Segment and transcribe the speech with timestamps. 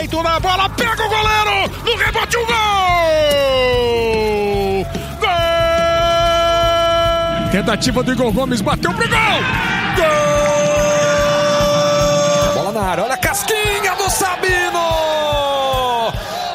[0.00, 2.56] direito na bola, pega o goleiro, no rebote o gol!
[5.20, 5.30] Gol!
[7.52, 9.18] Tentativa do Igor Gomes, bateu pro gol!
[9.96, 10.06] Gol!
[12.54, 14.80] Bola na área, olha a casquinha do Sabino!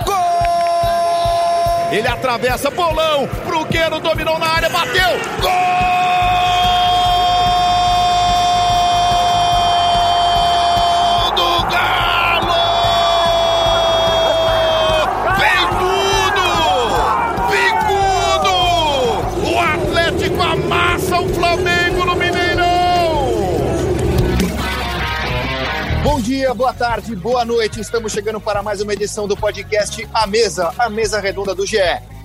[0.05, 1.91] Gol!
[1.91, 5.19] Ele atravessa, bolão, pro Queiro, dominou na área, bateu!
[5.41, 5.64] Gol!
[26.45, 27.81] Dia, boa tarde, boa noite.
[27.81, 31.79] Estamos chegando para mais uma edição do podcast A Mesa, a mesa redonda do GE.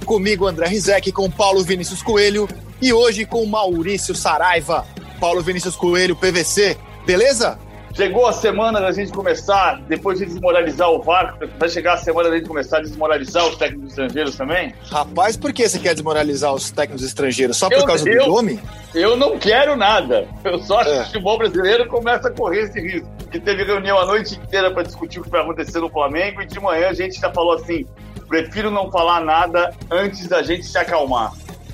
[0.04, 2.46] Comigo, André Rizek, com Paulo Vinícius Coelho
[2.82, 4.86] e hoje com Maurício Saraiva.
[5.18, 7.58] Paulo Vinícius Coelho, PVC, beleza?
[7.92, 12.30] Chegou a semana da gente começar, depois de desmoralizar o VAR, vai chegar a semana
[12.30, 14.72] da gente começar a desmoralizar os técnicos estrangeiros também?
[14.84, 17.56] Rapaz, por que você quer desmoralizar os técnicos estrangeiros?
[17.56, 18.60] Só por eu, causa eu, do nome?
[18.94, 20.28] Eu não quero nada.
[20.44, 20.94] Eu só acho é.
[20.94, 23.08] que o futebol brasileiro começa a correr esse risco.
[23.30, 26.46] Que teve reunião a noite inteira para discutir o que vai acontecer no Flamengo e
[26.46, 27.86] de manhã a gente já falou assim:
[28.28, 31.32] prefiro não falar nada antes da gente se acalmar.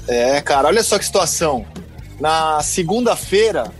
[0.09, 1.67] É, cara, olha só que situação.
[2.19, 3.70] Na segunda-feira,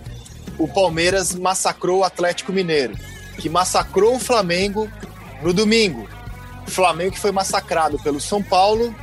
[0.59, 2.95] o Palmeiras massacrou o Atlético Mineiro,
[3.39, 4.91] que massacrou o Flamengo
[5.43, 6.09] no domingo.
[6.67, 8.95] O Flamengo que foi massacrado pelo São Paulo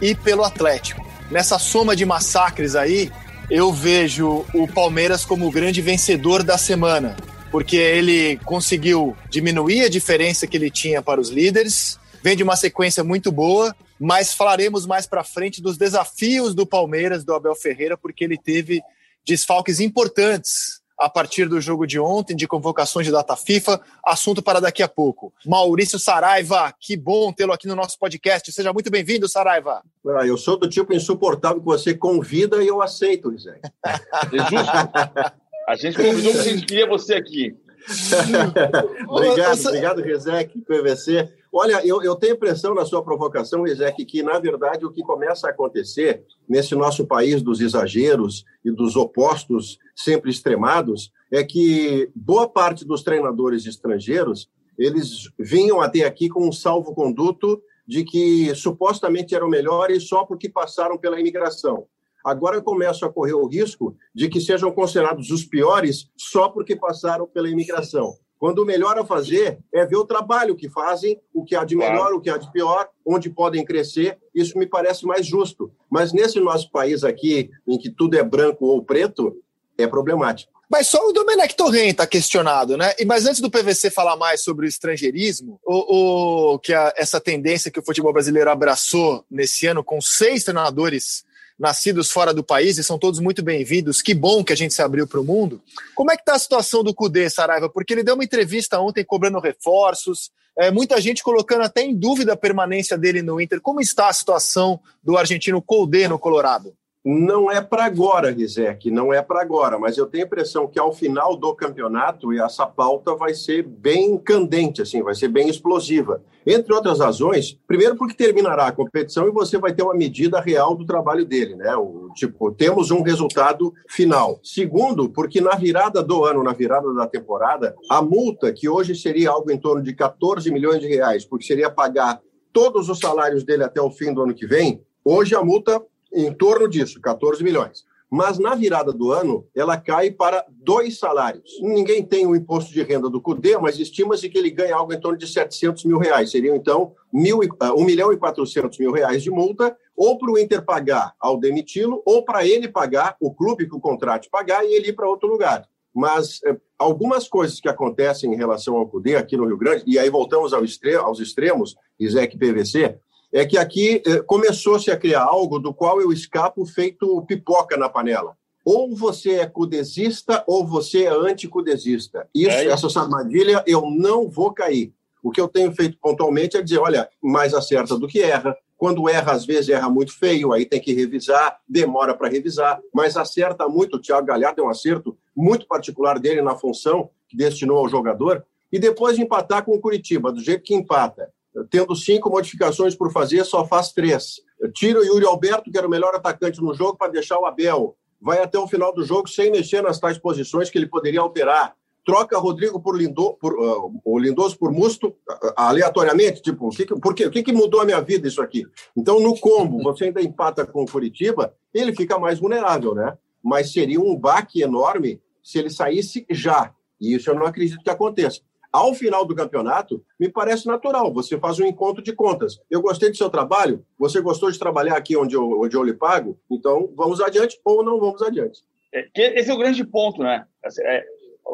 [0.00, 1.04] e pelo Atlético.
[1.30, 3.10] Nessa soma de massacres aí,
[3.50, 7.16] eu vejo o Palmeiras como o grande vencedor da semana,
[7.50, 12.56] porque ele conseguiu diminuir a diferença que ele tinha para os líderes, vem de uma
[12.56, 17.96] sequência muito boa, mas falaremos mais para frente dos desafios do Palmeiras, do Abel Ferreira,
[17.96, 18.82] porque ele teve
[19.24, 23.80] desfalques importantes a partir do jogo de ontem, de convocações de data FIFA.
[24.04, 25.32] Assunto para daqui a pouco.
[25.44, 28.52] Maurício Saraiva, que bom tê-lo aqui no nosso podcast.
[28.52, 29.82] Seja muito bem-vindo, Saraiva.
[30.06, 33.58] Ah, eu sou do tipo insuportável que você convida e eu aceito, Zé.
[33.84, 35.32] É justo.
[35.68, 37.56] A gente convidou porque a gente queria você aqui.
[39.08, 41.28] obrigado, obrigado, Rezec, PVC.
[41.52, 45.46] Olha, eu, eu tenho impressão na sua provocação, Rezec, que, na verdade, o que começa
[45.46, 52.48] a acontecer nesse nosso país dos exageros e dos opostos sempre extremados é que boa
[52.48, 59.48] parte dos treinadores estrangeiros eles vinham até aqui com um salvo-conduto de que supostamente eram
[59.48, 61.86] melhores só porque passaram pela imigração
[62.24, 67.26] agora começam a correr o risco de que sejam considerados os piores só porque passaram
[67.26, 68.16] pela imigração.
[68.42, 71.76] Quando o melhor a fazer é ver o trabalho que fazem, o que há de
[71.76, 72.16] melhor, claro.
[72.16, 74.18] o que há de pior, onde podem crescer.
[74.34, 75.70] Isso me parece mais justo.
[75.88, 79.32] Mas nesse nosso país aqui, em que tudo é branco ou preto,
[79.78, 80.50] é problemático.
[80.68, 82.92] Mas só o Domenech Torren está questionado, né?
[82.98, 87.20] E, mas antes do PVC falar mais sobre o estrangeirismo, o, o que a, essa
[87.20, 91.22] tendência que o futebol brasileiro abraçou nesse ano, com seis treinadores
[91.62, 94.02] nascidos fora do país e são todos muito bem-vindos.
[94.02, 95.62] Que bom que a gente se abriu para o mundo.
[95.94, 97.70] Como é que está a situação do Cudê, Saraiva?
[97.70, 102.32] Porque ele deu uma entrevista ontem cobrando reforços, é, muita gente colocando até em dúvida
[102.32, 103.60] a permanência dele no Inter.
[103.60, 106.74] Como está a situação do argentino Cudê no Colorado?
[107.04, 110.78] Não é para agora, Rizek, não é para agora, mas eu tenho a impressão que
[110.78, 116.22] ao final do campeonato essa pauta vai ser bem candente, assim, vai ser bem explosiva.
[116.46, 120.76] Entre outras razões, primeiro porque terminará a competição e você vai ter uma medida real
[120.76, 121.74] do trabalho dele, né?
[121.74, 124.38] O, tipo, temos um resultado final.
[124.40, 129.30] Segundo, porque na virada do ano, na virada da temporada, a multa, que hoje seria
[129.30, 132.20] algo em torno de 14 milhões de reais, porque seria pagar
[132.52, 136.32] todos os salários dele até o fim do ano que vem, hoje a multa em
[136.32, 137.84] torno disso, 14 milhões.
[138.14, 141.58] Mas na virada do ano, ela cai para dois salários.
[141.62, 145.00] Ninguém tem o imposto de renda do CUDE, mas estima-se que ele ganha algo em
[145.00, 146.30] torno de 700 mil reais.
[146.30, 150.38] Seriam, então, mil, 1 ah, milhão e 400 mil reais de multa, ou para o
[150.38, 154.74] Inter pagar ao demiti-lo, ou para ele pagar, o clube que o contrate pagar, e
[154.74, 155.66] ele ir para outro lugar.
[155.94, 159.98] Mas eh, algumas coisas que acontecem em relação ao CUDE aqui no Rio Grande, e
[159.98, 162.98] aí voltamos ao extremo, aos extremos, ISEC PVC,
[163.32, 167.88] é que aqui eh, começou-se a criar algo do qual eu escapo feito pipoca na
[167.88, 168.36] panela.
[168.64, 172.28] Ou você é cudesista ou você é anticudesista.
[172.34, 174.92] Isso, é essa armadilha, eu não vou cair.
[175.22, 178.56] O que eu tenho feito pontualmente é dizer, olha, mais acerta do que erra.
[178.76, 183.16] Quando erra, às vezes erra muito feio, aí tem que revisar, demora para revisar, mas
[183.16, 183.96] acerta muito.
[183.96, 188.44] O Thiago Galhardo é um acerto muito particular dele na função que destinou ao jogador.
[188.72, 191.30] E depois de empatar com o Curitiba, do jeito que empata,
[191.70, 194.40] tendo cinco modificações por fazer, só faz três.
[194.74, 197.96] Tira o Yuri Alberto, que era o melhor atacante no jogo, para deixar o Abel.
[198.20, 201.74] Vai até o final do jogo sem mexer nas tais posições que ele poderia alterar.
[202.04, 206.86] troca Rodrigo por, Lindo, por uh, o Lindoso por Musto uh, aleatoriamente, tipo, o que,
[206.86, 207.26] por quê?
[207.26, 208.66] o que, que mudou a minha vida isso aqui?
[208.96, 213.16] Então, no combo, você ainda empata com o Curitiba, ele fica mais vulnerável, né?
[213.42, 216.72] Mas seria um baque enorme se ele saísse já.
[217.00, 218.40] E isso eu não acredito que aconteça.
[218.72, 221.12] Ao final do campeonato, me parece natural.
[221.12, 222.58] Você faz um encontro de contas.
[222.70, 225.92] Eu gostei do seu trabalho, você gostou de trabalhar aqui onde eu, onde eu lhe
[225.92, 228.62] pago, então vamos adiante ou não vamos adiante.
[228.92, 230.46] É, esse é o grande ponto, né?
[230.80, 231.04] É,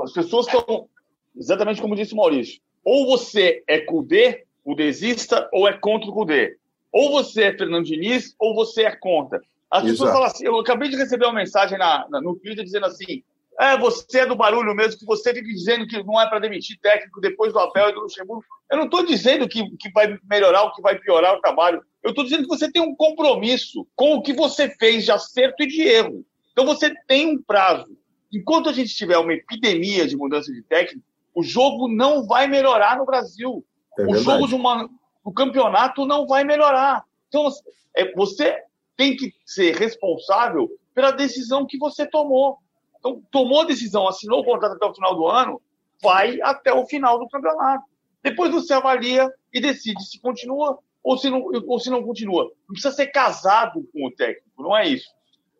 [0.02, 0.88] as pessoas estão,
[1.36, 6.56] exatamente como disse o Maurício, ou você é CUDE, CUDEzista, ou é contra o CUDE.
[6.92, 9.40] Ou você é Fernando Diniz, ou você é contra.
[9.70, 9.92] As Exato.
[9.92, 13.22] pessoas falam assim, eu acabei de receber uma mensagem na, na, no Twitter dizendo assim,
[13.58, 16.78] é, você é do barulho mesmo, que você fica dizendo que não é para demitir
[16.80, 18.44] técnico depois do Abel e do Luxemburgo.
[18.70, 21.82] Eu não estou dizendo que, que vai melhorar ou que vai piorar o trabalho.
[22.02, 25.62] Eu estou dizendo que você tem um compromisso com o que você fez de acerto
[25.62, 26.24] e de erro.
[26.52, 27.98] Então você tem um prazo.
[28.32, 31.04] Enquanto a gente tiver uma epidemia de mudança de técnico,
[31.34, 33.64] o jogo não vai melhorar no Brasil.
[33.98, 34.88] É o jogo de uma,
[35.24, 37.04] o campeonato não vai melhorar.
[37.28, 37.48] Então,
[37.96, 38.56] é, você
[38.96, 42.58] tem que ser responsável pela decisão que você tomou.
[42.98, 45.60] Então, tomou a decisão, assinou o contrato até o final do ano,
[46.02, 47.84] vai até o final do campeonato.
[48.22, 52.44] Depois você avalia e decide se continua ou se não, ou se não continua.
[52.44, 55.08] Não precisa ser casado com o técnico, não é isso.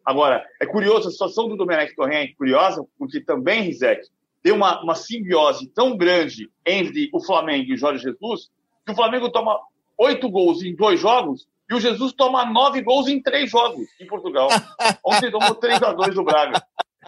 [0.05, 4.09] Agora, é curioso, a situação do Domenech Torren é curiosa, porque também, Rizek,
[4.43, 8.51] tem uma, uma simbiose tão grande entre o Flamengo e o Jorge Jesus,
[8.87, 9.61] que o Flamengo toma
[9.99, 14.07] oito gols em dois jogos e o Jesus toma nove gols em três jogos em
[14.07, 14.49] Portugal.
[15.05, 16.63] Ontem tomou 3 a 2 do Braga.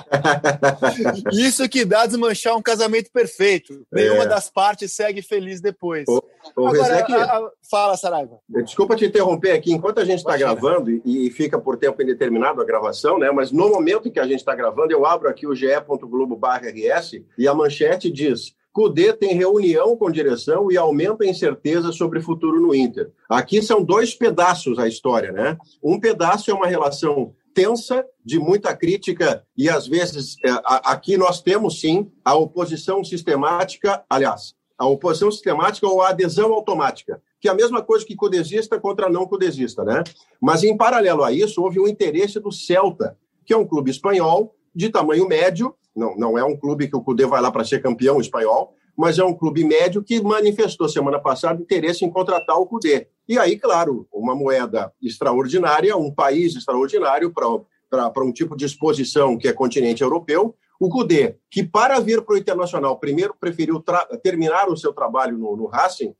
[1.32, 3.87] Isso que dá desmanchar um casamento perfeito.
[3.93, 4.26] Nenhuma é.
[4.26, 6.05] das partes segue feliz depois.
[6.08, 6.23] O,
[6.56, 8.38] o Agora, a, a, fala, Saraiva.
[8.49, 9.73] Desculpa te interromper aqui.
[9.73, 13.31] Enquanto a gente está gravando, e, e, fica por tempo indeterminado a gravação, né?
[13.31, 17.49] mas no momento em que a gente está gravando, eu abro aqui o ge.globo.rs e
[17.49, 22.61] a manchete diz Cudê tem reunião com direção e aumenta a incerteza sobre o futuro
[22.61, 23.11] no Inter.
[23.29, 25.58] Aqui são dois pedaços a história, né?
[25.82, 31.42] Um pedaço é uma relação tensa, de muita crítica, e às vezes é, aqui nós
[31.42, 37.50] temos sim a oposição sistemática, aliás, a oposição sistemática ou a adesão automática, que é
[37.50, 40.02] a mesma coisa que cudesista contra não cudesista, né?
[40.40, 43.14] Mas em paralelo a isso, houve um interesse do Celta,
[43.44, 47.02] que é um clube espanhol de tamanho médio, não, não é um clube que o
[47.02, 51.19] Cudê vai lá para ser campeão espanhol, mas é um clube médio que manifestou semana
[51.19, 53.06] passada interesse em contratar o Cudê.
[53.26, 59.49] E aí, claro, uma moeda extraordinária, um país extraordinário para um tipo de exposição que
[59.49, 60.55] é continente europeu.
[60.79, 63.82] O Cudê, que para vir para o Internacional, primeiro preferiu
[64.23, 66.14] terminar o seu trabalho no, no Racing,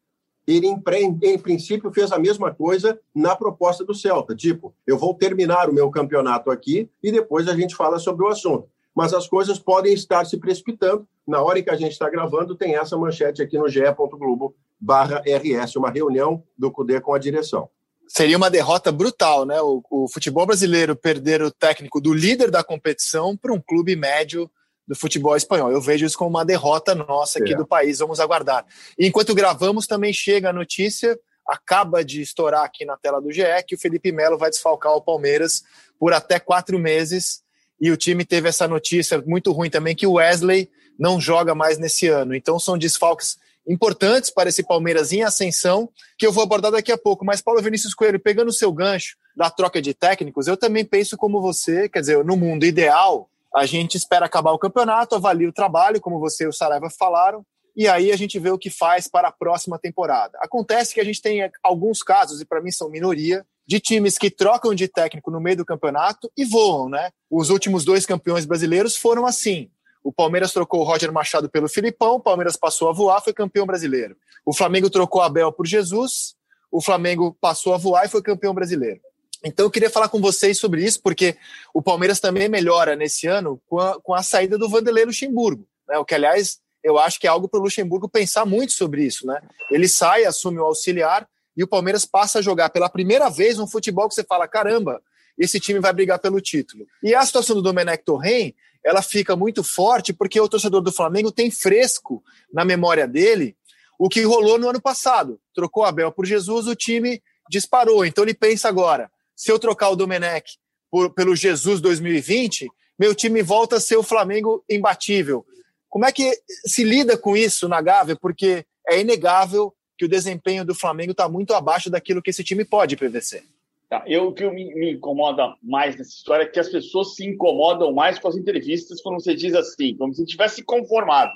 [0.47, 0.83] ele, em,
[1.23, 4.35] em, princípio, fez a mesma coisa na proposta do Celta.
[4.35, 8.29] Tipo, eu vou terminar o meu campeonato aqui e depois a gente fala sobre o
[8.29, 11.07] assunto mas as coisas podem estar se precipitando.
[11.27, 15.23] Na hora em que a gente está gravando, tem essa manchete aqui no ge.globo barra
[15.27, 17.69] RS, uma reunião do CUDE com a direção.
[18.09, 19.61] Seria uma derrota brutal, né?
[19.61, 24.51] O, o futebol brasileiro perder o técnico do líder da competição para um clube médio
[24.89, 25.71] do futebol espanhol.
[25.71, 27.57] Eu vejo isso como uma derrota nossa aqui é.
[27.57, 28.01] do país.
[28.01, 28.67] Vamos aguardar.
[28.99, 31.17] E enquanto gravamos, também chega a notícia,
[31.47, 35.01] acaba de estourar aqui na tela do GE, que o Felipe Melo vai desfalcar o
[35.01, 35.63] Palmeiras
[35.97, 37.43] por até quatro meses
[37.81, 41.79] e o time teve essa notícia muito ruim também que o Wesley não joga mais
[41.79, 42.35] nesse ano.
[42.35, 46.99] Então são desfalques importantes para esse Palmeiras em ascensão, que eu vou abordar daqui a
[46.99, 47.25] pouco.
[47.25, 51.17] Mas Paulo Vinícius Coelho, pegando o seu gancho da troca de técnicos, eu também penso
[51.17, 55.53] como você, quer dizer, no mundo ideal, a gente espera acabar o campeonato, avalia o
[55.53, 57.45] trabalho, como você e o Saraiva falaram,
[57.77, 60.39] e aí a gente vê o que faz para a próxima temporada.
[60.41, 64.33] Acontece que a gente tem alguns casos, e para mim são minoria, de times que
[64.33, 67.13] trocam de técnico no meio do campeonato e voam, né?
[67.31, 69.71] Os últimos dois campeões brasileiros foram assim.
[70.03, 73.65] O Palmeiras trocou o Roger Machado pelo Filipão, o Palmeiras passou a voar, foi campeão
[73.65, 74.17] brasileiro.
[74.45, 76.35] O Flamengo trocou Abel por Jesus,
[76.69, 79.01] o Flamengo passou a voar e foi campeão brasileiro.
[79.45, 81.37] Então eu queria falar com vocês sobre isso, porque
[81.73, 85.97] o Palmeiras também melhora nesse ano com a, com a saída do Vanderlei Luxemburgo, né?
[85.97, 89.25] o que, aliás, eu acho que é algo para o Luxemburgo pensar muito sobre isso.
[89.29, 89.41] Né?
[89.71, 91.25] Ele sai, assume o auxiliar,
[91.61, 95.03] e o Palmeiras passa a jogar pela primeira vez um futebol que você fala: caramba,
[95.37, 96.87] esse time vai brigar pelo título.
[97.03, 101.31] E a situação do Domenech Torren, ela fica muito forte porque o torcedor do Flamengo
[101.31, 103.55] tem fresco na memória dele
[103.99, 105.39] o que rolou no ano passado.
[105.55, 108.07] Trocou Abel por Jesus, o time disparou.
[108.07, 110.57] Então ele pensa agora: se eu trocar o Domenech
[110.91, 115.45] por, pelo Jesus 2020, meu time volta a ser o Flamengo imbatível.
[115.91, 118.17] Como é que se lida com isso na Gávea?
[118.17, 122.65] Porque é inegável que o desempenho do Flamengo está muito abaixo daquilo que esse time
[122.65, 123.43] pode, PVC.
[123.87, 127.27] Tá, eu, o que me, me, incomoda mais nessa história é que as pessoas se
[127.27, 131.33] incomodam mais com as entrevistas quando você diz assim, como se tivesse conformado.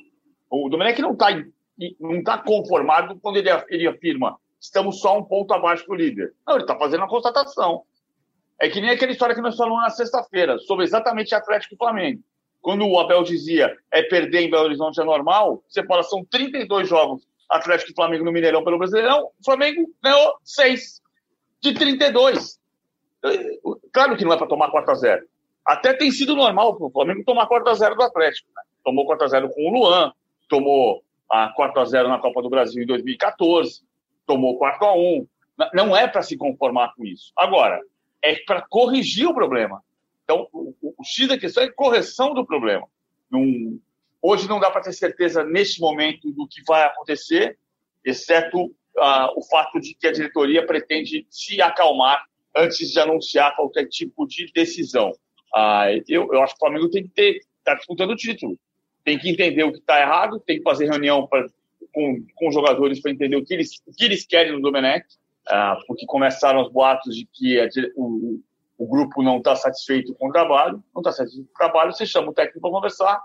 [0.48, 1.28] O Domenech não está
[2.00, 6.32] não tá conformado quando ele, ele afirma estamos só um ponto abaixo do líder.
[6.46, 7.82] Não, ele está fazendo uma constatação.
[8.58, 12.22] É que nem aquela história que nós falamos na sexta-feira, sobre exatamente Atlético e Flamengo.
[12.62, 16.88] Quando o Abel dizia é perder em Belo Horizonte é normal, você fala, são 32
[16.88, 21.02] jogos Atlético e Flamengo no Mineirão pelo Brasileirão, o Flamengo ganhou 6
[21.62, 22.60] de 32.
[23.92, 25.26] Claro que não é para tomar 4 a 0
[25.64, 28.50] Até tem sido normal o Flamengo tomar 4 a 0 do Atlético.
[28.54, 28.62] Né?
[28.84, 30.12] Tomou 4 a 0 com o Luan,
[30.48, 33.82] tomou a 4 a 0 na Copa do Brasil em 2014,
[34.26, 35.26] tomou 4 a 1
[35.72, 37.32] Não é para se conformar com isso.
[37.36, 37.80] Agora,
[38.22, 39.82] é para corrigir o problema.
[40.24, 40.74] Então, o,
[41.04, 42.86] X da questão é correção do problema.
[43.30, 43.78] Num,
[44.24, 47.58] hoje não dá para ter certeza, neste momento, do que vai acontecer,
[48.02, 52.24] exceto uh, o fato de que a diretoria pretende se acalmar
[52.56, 55.10] antes de anunciar qualquer tipo de decisão.
[55.54, 58.58] Uh, eu, eu acho que o Flamengo tem que ter, está disputando o título,
[59.04, 61.46] tem que entender o que está errado, tem que fazer reunião pra,
[61.92, 65.04] com, com os jogadores para entender o que, eles, o que eles querem no Domenech,
[65.48, 68.40] uh, porque começaram os boatos de que a, o,
[68.78, 72.06] o grupo não está satisfeito com o trabalho, não está satisfeito com o trabalho, você
[72.06, 73.22] chama o técnico para conversar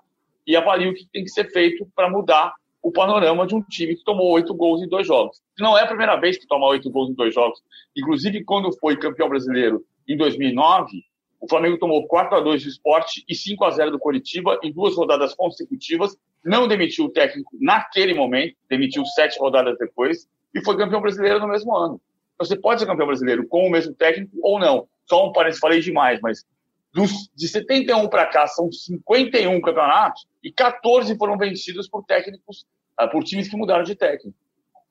[0.49, 2.51] e avalia o que tem que ser feito para mudar
[2.81, 5.39] o panorama de um time que tomou oito gols em dois jogos.
[5.59, 7.61] Não é a primeira vez que toma oito gols em dois jogos.
[7.95, 11.03] Inclusive, quando foi campeão brasileiro em 2009,
[11.39, 14.73] o Flamengo tomou 4 a 2 do esporte e 5 a 0 do Coritiba em
[14.73, 16.17] duas rodadas consecutivas.
[16.43, 21.47] Não demitiu o técnico naquele momento, demitiu sete rodadas depois e foi campeão brasileiro no
[21.47, 22.01] mesmo ano.
[22.39, 24.87] Você pode ser campeão brasileiro com o mesmo técnico ou não.
[25.07, 26.43] Só um parênteses, falei demais, mas
[26.93, 32.65] dos, de 71 para cá são 51 campeonatos e 14 foram vencidos por técnicos,
[32.99, 34.37] uh, por times que mudaram de técnico.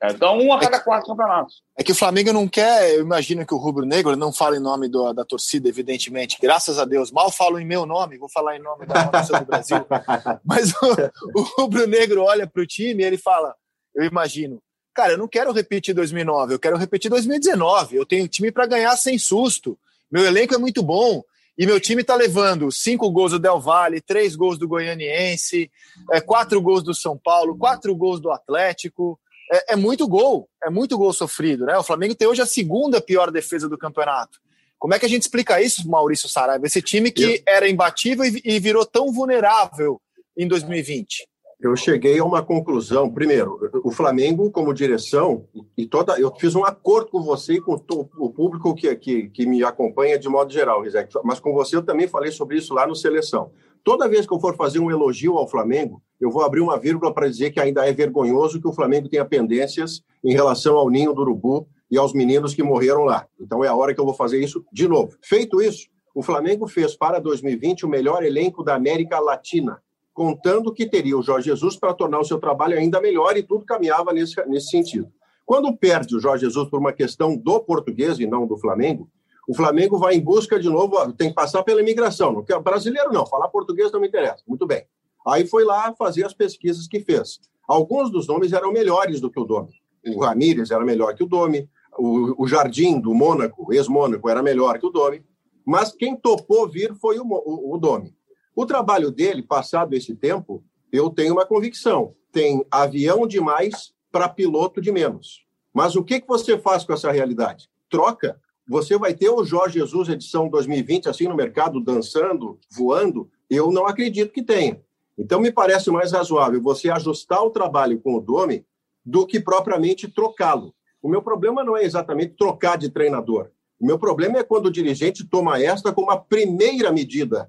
[0.04, 1.62] Então, um a cada é que, quatro campeonatos.
[1.76, 4.60] É que o Flamengo não quer, eu imagino que o Rubro Negro não fala em
[4.60, 6.38] nome do, da torcida, evidentemente.
[6.40, 7.10] Graças a Deus.
[7.10, 9.84] Mal falo em meu nome, vou falar em nome da nação do Brasil.
[10.44, 13.56] Mas o, o Rubro Negro olha para o time e ele fala:
[13.92, 14.62] eu imagino,
[14.94, 17.96] cara, eu não quero repetir 2009, eu quero repetir 2019.
[17.96, 19.76] Eu tenho time para ganhar sem susto.
[20.08, 21.24] Meu elenco é muito bom.
[21.58, 25.68] E meu time está levando cinco gols do Del Valle, três gols do Goianiense,
[26.12, 29.18] é, quatro gols do São Paulo, quatro gols do Atlético.
[29.50, 31.76] É, é, muito gol, é muito gol sofrido, né?
[31.76, 34.38] O Flamengo tem hoje a segunda pior defesa do campeonato.
[34.78, 36.64] Como é que a gente explica isso, Maurício Saraiva?
[36.64, 40.00] Esse time que era imbatível e, e virou tão vulnerável
[40.36, 41.26] em 2020
[41.60, 43.10] eu cheguei a uma conclusão.
[43.10, 45.44] Primeiro, o Flamengo, como direção,
[45.76, 46.18] e toda.
[46.18, 50.18] Eu fiz um acordo com você e com o público que, que, que me acompanha
[50.18, 53.50] de modo geral, Rizek, mas com você eu também falei sobre isso lá no Seleção.
[53.82, 57.12] Toda vez que eu for fazer um elogio ao Flamengo, eu vou abrir uma vírgula
[57.12, 61.12] para dizer que ainda é vergonhoso que o Flamengo tenha pendências em relação ao ninho
[61.12, 63.26] do Urubu e aos meninos que morreram lá.
[63.40, 65.16] Então é a hora que eu vou fazer isso de novo.
[65.22, 69.80] Feito isso, o Flamengo fez para 2020 o melhor elenco da América Latina
[70.18, 73.64] contando que teria o Jorge Jesus para tornar o seu trabalho ainda melhor e tudo
[73.64, 75.08] caminhava nesse, nesse sentido.
[75.46, 79.08] Quando perde o Jorge Jesus por uma questão do português e não do Flamengo,
[79.48, 82.32] o Flamengo vai em busca de novo, tem que passar pela imigração.
[82.32, 84.42] Não quer, brasileiro não, falar português não me interessa.
[84.44, 84.84] Muito bem.
[85.24, 87.38] Aí foi lá fazer as pesquisas que fez.
[87.68, 89.70] Alguns dos nomes eram melhores do que o Domi.
[90.04, 94.80] O Ramírez era melhor que o Domi, o, o Jardim do Mônaco, ex-Mônaco, era melhor
[94.80, 95.24] que o Domi,
[95.64, 98.17] mas quem topou vir foi o, o, o Domi.
[98.58, 104.80] O trabalho dele, passado esse tempo, eu tenho uma convicção: tem avião demais para piloto
[104.80, 105.46] de menos.
[105.72, 107.70] Mas o que, que você faz com essa realidade?
[107.88, 108.36] Troca.
[108.68, 113.30] Você vai ter o Jorge Jesus edição 2020 assim no mercado, dançando, voando?
[113.48, 114.82] Eu não acredito que tenha.
[115.16, 118.66] Então, me parece mais razoável você ajustar o trabalho com o Domi
[119.06, 120.74] do que propriamente trocá-lo.
[121.00, 123.52] O meu problema não é exatamente trocar de treinador.
[123.78, 127.48] O meu problema é quando o dirigente toma esta como a primeira medida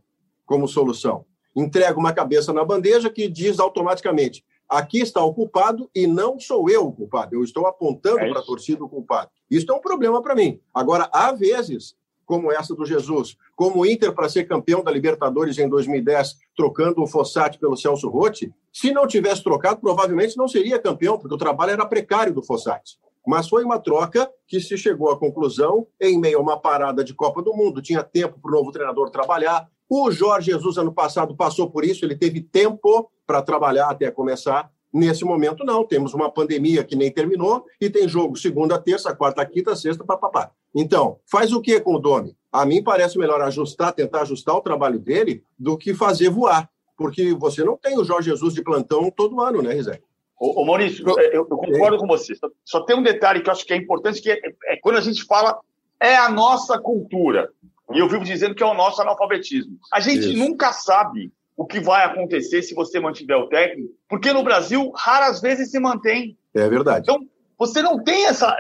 [0.50, 1.26] como solução.
[1.56, 6.68] Entrega uma cabeça na bandeja que diz automaticamente: aqui está o culpado e não sou
[6.72, 7.36] eu o culpado.
[7.36, 9.30] Eu estou apontando é para a torcida o culpado.
[9.50, 10.60] Isso é um problema para mim.
[10.74, 15.60] Agora, há vezes, como essa do Jesus, como o Inter para ser campeão da Libertadores
[15.60, 20.80] em 2010, trocando o Fossati pelo Celso Rotti, se não tivesse trocado, provavelmente não seria
[20.80, 22.98] campeão, porque o trabalho era precário do Fossati.
[23.28, 27.14] Mas foi uma troca que se chegou à conclusão em meio a uma parada de
[27.14, 27.84] Copa do Mundo.
[27.84, 32.06] Tinha tempo para o novo treinador trabalhar, o Jorge Jesus, ano passado, passou por isso,
[32.06, 34.72] ele teve tempo para trabalhar até começar.
[34.92, 35.84] Nesse momento, não.
[35.86, 40.52] Temos uma pandemia que nem terminou e tem jogo segunda, terça, quarta, quinta, sexta, papapá.
[40.74, 42.36] Então, faz o que com o Domi?
[42.52, 46.70] A mim parece melhor ajustar, tentar ajustar o trabalho dele do que fazer voar.
[46.98, 50.02] Porque você não tem o Jorge Jesus de plantão todo ano, né, Rizé?
[50.40, 52.00] Ô, ô Maurício, eu, eu concordo é.
[52.00, 52.34] com você.
[52.36, 54.98] Só, só, tem um detalhe que eu acho que é importante, que é, é quando
[54.98, 55.60] a gente fala
[56.00, 57.52] é a nossa cultura.
[57.92, 59.78] E eu vivo dizendo que é o nosso analfabetismo.
[59.92, 60.38] A gente Isso.
[60.38, 65.42] nunca sabe o que vai acontecer se você mantiver o técnico, porque no Brasil raras
[65.42, 66.38] vezes se mantém.
[66.54, 67.02] É verdade.
[67.10, 67.28] Então,
[67.58, 68.56] você não tem essa.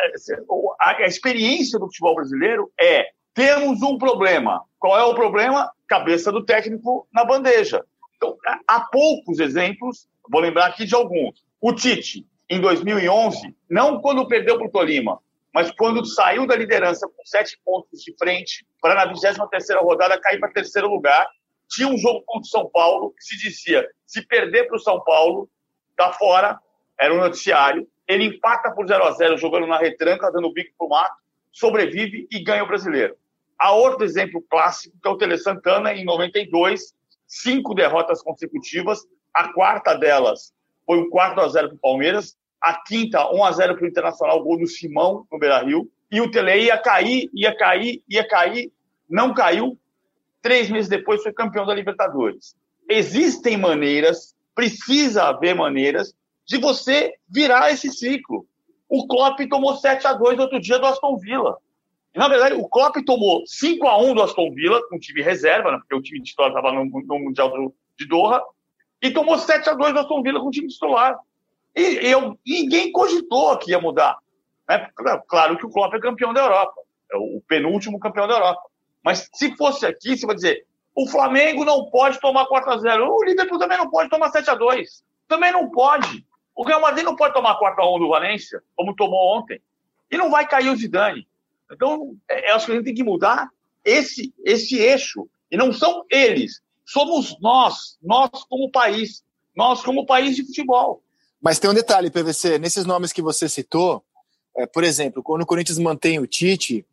[0.81, 4.61] A experiência do futebol brasileiro é: temos um problema.
[4.77, 5.71] Qual é o problema?
[5.87, 7.83] Cabeça do técnico na bandeja.
[8.17, 8.35] Então,
[8.67, 11.41] há poucos exemplos, vou lembrar aqui de alguns.
[11.61, 15.19] O Tite, em 2011, não quando perdeu para o Tolima,
[15.53, 19.37] mas quando saiu da liderança com sete pontos de frente, para na 23
[19.81, 21.27] rodada cair para terceiro lugar,
[21.67, 25.03] tinha um jogo contra o São Paulo que se dizia: se perder para o São
[25.03, 25.49] Paulo,
[25.95, 26.59] tá fora,
[26.99, 27.87] era um noticiário.
[28.07, 31.15] Ele empata por 0 a 0 jogando na retranca, dando bico pro mato,
[31.51, 33.15] sobrevive e ganha o brasileiro.
[33.57, 36.95] Há outro exemplo clássico, que é o Tele Santana, em 92,
[37.27, 39.05] cinco derrotas consecutivas.
[39.33, 40.53] A quarta delas
[40.85, 42.37] foi um 4 a 0 para o Palmeiras.
[42.61, 45.89] A quinta, 1 a 0 para o Internacional, gol do Simão no Beira Rio.
[46.11, 48.71] E o Tele ia cair, ia cair, ia cair.
[49.09, 49.77] Não caiu.
[50.41, 52.55] Três meses depois foi campeão da Libertadores.
[52.89, 56.13] Existem maneiras, precisa haver maneiras
[56.45, 58.45] de você virar esse ciclo.
[58.89, 61.57] O Klopp tomou 7 a 2 outro dia do Aston Villa.
[62.15, 65.71] Na verdade, o Klopp tomou 5 a 1 do Aston Villa, com um time reserva,
[65.71, 68.41] né, porque o time titular estava no, no, Mundial do, de Doha,
[69.01, 71.15] e tomou 7 a 2 do Aston Villa com o time titular.
[71.75, 74.17] E eu, ninguém cogitou que ia mudar.
[74.67, 74.89] Né?
[75.27, 76.75] Claro que o Klopp é campeão da Europa,
[77.11, 78.61] é o penúltimo campeão da Europa.
[79.03, 83.09] Mas se fosse aqui, você vai dizer, o Flamengo não pode tomar 4 a 0
[83.09, 86.25] o Liverpool também não pode tomar 7 a 2 Também não pode.
[86.55, 89.61] O Real Madrid não pode tomar 4 a 1 do Valência, como tomou ontem.
[90.11, 91.27] E não vai cair o Zidane.
[91.71, 93.47] Então, é, eu acho que a gente tem que mudar
[93.85, 95.29] esse, esse eixo.
[95.51, 99.23] E não são eles, somos nós, nós como país,
[99.55, 101.01] nós como país de futebol.
[101.41, 104.03] Mas tem um detalhe, PVC, nesses nomes que você citou,
[104.55, 106.85] é, por exemplo, quando o Corinthians mantém o Tite,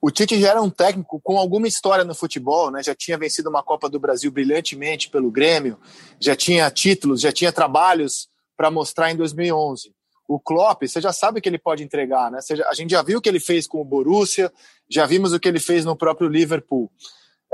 [0.00, 2.82] o Tite já era um técnico com alguma história no futebol, né?
[2.82, 5.78] Já tinha vencido uma Copa do Brasil brilhantemente pelo Grêmio,
[6.18, 9.94] já tinha títulos, já tinha trabalhos para mostrar em 2011
[10.34, 12.38] o Klopp, você já sabe que ele pode entregar, né?
[12.48, 14.52] Já, a gente já viu o que ele fez com o Borussia,
[14.88, 16.90] já vimos o que ele fez no próprio Liverpool.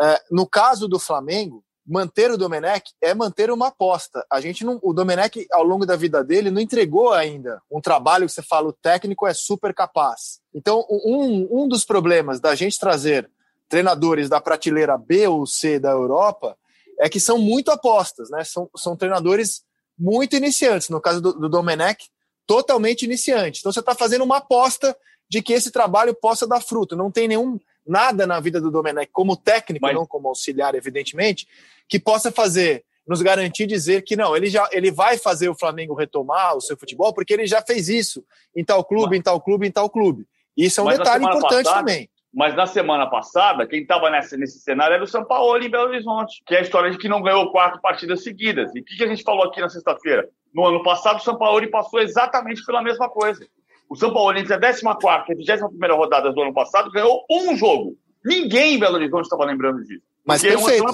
[0.01, 4.25] É, no caso do Flamengo, manter o Domenech é manter uma aposta.
[4.31, 8.27] A gente não, o Domenech, ao longo da vida dele, não entregou ainda um trabalho
[8.27, 10.41] que você fala, o técnico é super capaz.
[10.55, 13.31] Então, um, um dos problemas da gente trazer
[13.69, 16.57] treinadores da prateleira B ou C da Europa
[17.01, 18.45] é que são muito apostas, né?
[18.45, 19.63] São, são treinadores
[19.99, 20.91] muito iniciantes.
[20.91, 22.09] No caso do, do Domenech,
[22.47, 23.61] totalmente iniciante.
[23.61, 24.97] Então você está fazendo uma aposta
[25.29, 26.97] de que esse trabalho possa dar fruto.
[26.97, 29.95] Não tem nenhum nada na vida do Domenech como técnico, Mas...
[29.95, 31.49] não como auxiliar, evidentemente,
[31.89, 35.95] que possa fazer nos garantir dizer que não, ele já ele vai fazer o Flamengo
[35.95, 38.23] retomar o seu futebol porque ele já fez isso
[38.55, 39.19] em tal clube, Mas...
[39.21, 40.27] em tal clube, em tal clube.
[40.55, 42.11] Isso é um Mas detalhe importante passada, também.
[42.35, 46.43] Mas na semana passada, quem estava nesse cenário era o São Paulo em Belo Horizonte,
[46.47, 48.75] que é a história de que não ganhou quatro partidas seguidas.
[48.75, 50.29] E o que, que a gente falou aqui na sexta-feira?
[50.53, 53.47] No ano passado, o São Paulo passou exatamente pela mesma coisa.
[53.89, 57.57] O São Paulo, entre a 14 e a 21 rodada do ano passado, ganhou um
[57.57, 57.97] jogo.
[58.25, 60.03] Ninguém em Belo Horizonte estava lembrando disso.
[60.25, 60.85] Mas perfeito.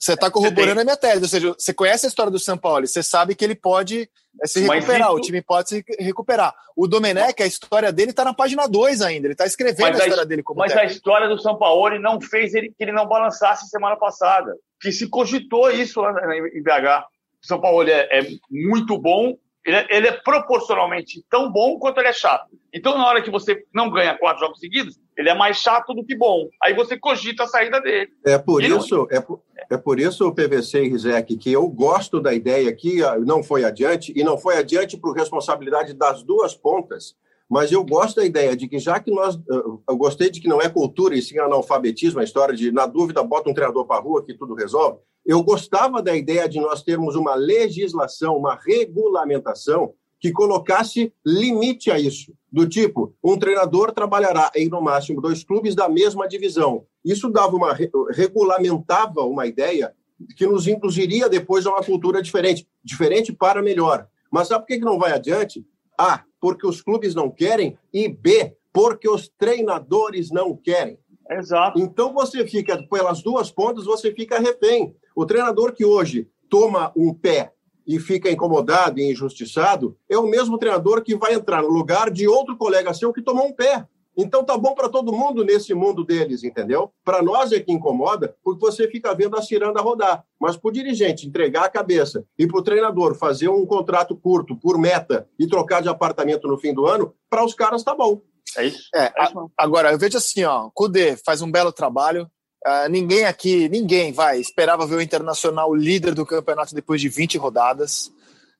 [0.00, 1.20] Você está corroborando a minha tese.
[1.20, 4.08] Ou seja, você conhece a história do São Paulo, você sabe que ele pode
[4.42, 5.16] eh, se recuperar, isso...
[5.16, 6.54] o time pode se recuperar.
[6.74, 10.04] O Domenech, a história dele está na página 2 ainda, ele está escrevendo mas a
[10.04, 10.90] história a, dele como Mas técnico.
[10.90, 14.56] a história do São Paulo não fez ele, que ele não balançasse semana passada.
[14.80, 17.04] Que se cogitou isso lá em BH.
[17.42, 21.98] O São Paulo é, é muito bom, ele é, ele é, proporcionalmente tão bom quanto
[21.98, 22.48] ele é chato.
[22.72, 26.04] Então, na hora que você não ganha quatro jogos seguidos, ele é mais chato do
[26.04, 26.48] que bom.
[26.62, 28.10] Aí você cogita a saída dele.
[28.24, 29.08] É por e isso, não...
[29.10, 33.42] é, por, é por isso, PVC e Rizek, que eu gosto da ideia que não
[33.42, 37.14] foi adiante, e não foi adiante por responsabilidade das duas pontas,
[37.50, 39.36] mas eu gosto da ideia de que, já que nós.
[39.48, 43.24] Eu gostei de que não é cultura e sim analfabetismo, a história de, na dúvida,
[43.24, 45.00] bota um treinador para a rua que tudo resolve.
[45.26, 51.98] Eu gostava da ideia de nós termos uma legislação, uma regulamentação que colocasse limite a
[51.98, 52.32] isso.
[52.52, 56.84] Do tipo, um treinador trabalhará em no máximo dois clubes da mesma divisão.
[57.04, 57.76] Isso dava uma
[58.12, 59.92] regulamentava uma ideia
[60.36, 64.06] que nos induziria depois a uma cultura diferente, diferente para melhor.
[64.30, 65.66] Mas sabe por que não vai adiante?
[65.98, 70.98] A, porque os clubes não querem, e B, porque os treinadores não querem.
[71.30, 71.78] Exato.
[71.78, 74.94] Então você fica, pelas duas pontas, você fica refém.
[75.14, 77.52] O treinador que hoje toma um pé
[77.86, 82.26] e fica incomodado e injustiçado é o mesmo treinador que vai entrar no lugar de
[82.26, 83.86] outro colega seu que tomou um pé.
[84.16, 86.92] Então tá bom para todo mundo nesse mundo deles, entendeu?
[87.04, 90.24] Para nós é que incomoda, porque você fica vendo a ciranda rodar.
[90.38, 94.56] Mas para o dirigente entregar a cabeça e para o treinador fazer um contrato curto
[94.56, 98.20] por meta e trocar de apartamento no fim do ano, para os caras tá bom.
[98.56, 98.88] É isso.
[98.94, 102.28] É, é isso agora, eu vejo assim, ó, Kudê faz um belo trabalho,
[102.66, 107.38] Uh, ninguém aqui, ninguém vai, esperava ver o Internacional líder do campeonato depois de 20
[107.38, 108.12] rodadas.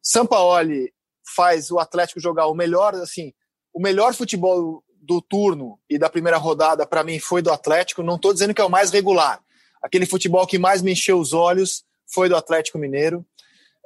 [0.03, 0.91] Sampaoli
[1.37, 3.31] faz o Atlético jogar o melhor, assim,
[3.75, 8.03] o melhor futebol do turno e da primeira rodada para mim foi do Atlético.
[8.03, 9.41] Não estou dizendo que é o mais regular.
[9.83, 13.25] Aquele futebol que mais me encheu os olhos foi do Atlético Mineiro.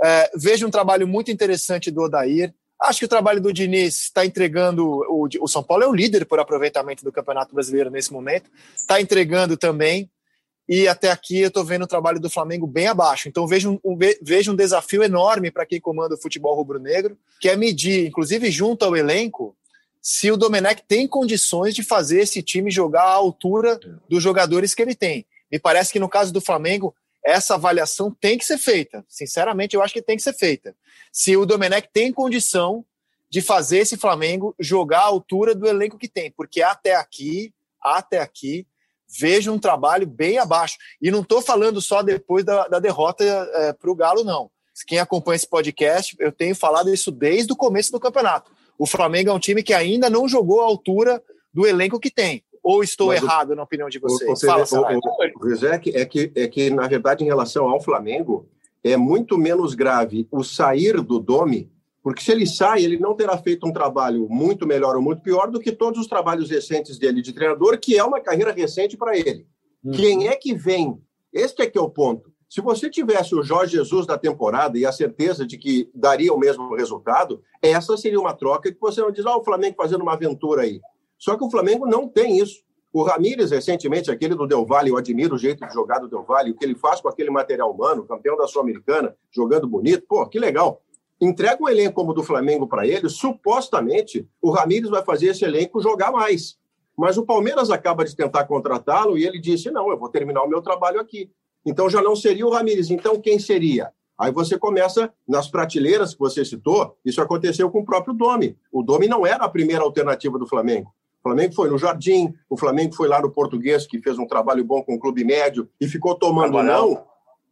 [0.03, 2.53] É, vejo um trabalho muito interessante do Odair.
[2.83, 4.87] Acho que o trabalho do Diniz está entregando.
[5.09, 8.51] O, o, São Paulo é o líder por aproveitamento do Campeonato Brasileiro nesse momento.
[8.77, 10.11] Está entregando também.
[10.69, 13.29] E até aqui eu estou vendo o trabalho do Flamengo bem abaixo.
[13.29, 17.57] Então vejo um, vejo um desafio enorme para quem comanda o futebol rubro-negro, que é
[17.57, 19.55] medir, inclusive junto ao elenco,
[20.07, 24.83] se o Domenech tem condições de fazer esse time jogar à altura dos jogadores que
[24.83, 25.25] ele tem.
[25.51, 29.03] Me parece que no caso do Flamengo, essa avaliação tem que ser feita.
[29.09, 30.77] Sinceramente, eu acho que tem que ser feita.
[31.11, 32.85] Se o Domenech tem condição
[33.31, 38.21] de fazer esse Flamengo jogar à altura do elenco que tem, porque até aqui, até
[38.21, 38.67] aqui,
[39.09, 40.77] vejo um trabalho bem abaixo.
[41.01, 44.51] E não estou falando só depois da, da derrota é, para o Galo, não.
[44.87, 48.53] Quem acompanha esse podcast, eu tenho falado isso desde o começo do campeonato.
[48.79, 52.43] O Flamengo é um time que ainda não jogou à altura do elenco que tem.
[52.63, 54.29] Ou estou Mas errado o, na opinião de vocês?
[54.31, 58.49] Você, Fala, o, o, o é, que, é, que, na verdade, em relação ao Flamengo,
[58.83, 61.71] é muito menos grave o sair do Domi,
[62.03, 65.51] porque se ele sai, ele não terá feito um trabalho muito melhor ou muito pior
[65.51, 69.17] do que todos os trabalhos recentes dele de treinador, que é uma carreira recente para
[69.17, 69.47] ele.
[69.83, 69.93] Uhum.
[69.93, 70.99] Quem é que vem?
[71.33, 72.31] Esse é que é o ponto.
[72.55, 76.39] Se você tivesse o Jorge Jesus da temporada e a certeza de que daria o
[76.39, 80.13] mesmo resultado, essa seria uma troca que você não diz, ah, o Flamengo fazendo uma
[80.13, 80.81] aventura aí.
[81.19, 82.63] Só que o Flamengo não tem isso.
[82.93, 86.23] O Ramires, recentemente, aquele do Del Valle, eu admiro o jeito de jogar do Del
[86.23, 90.25] Valle, o que ele faz com aquele material humano, campeão da Sul-Americana, jogando bonito, pô,
[90.29, 90.81] que legal.
[91.21, 95.45] Entrega um elenco como o do Flamengo para ele, supostamente o Ramires vai fazer esse
[95.45, 96.57] elenco jogar mais.
[96.97, 100.49] Mas o Palmeiras acaba de tentar contratá-lo e ele disse: não, eu vou terminar o
[100.49, 101.33] meu trabalho aqui.
[101.65, 102.91] Então já não seria o Ramires.
[102.91, 103.93] Então quem seria?
[104.19, 108.57] Aí você começa nas prateleiras que você citou, isso aconteceu com o próprio Domi.
[108.71, 110.95] O Domi não era a primeira alternativa do Flamengo.
[111.19, 114.63] O Flamengo foi no Jardim, o Flamengo foi lá no Português, que fez um trabalho
[114.63, 117.03] bom com o clube médio e ficou tomando não,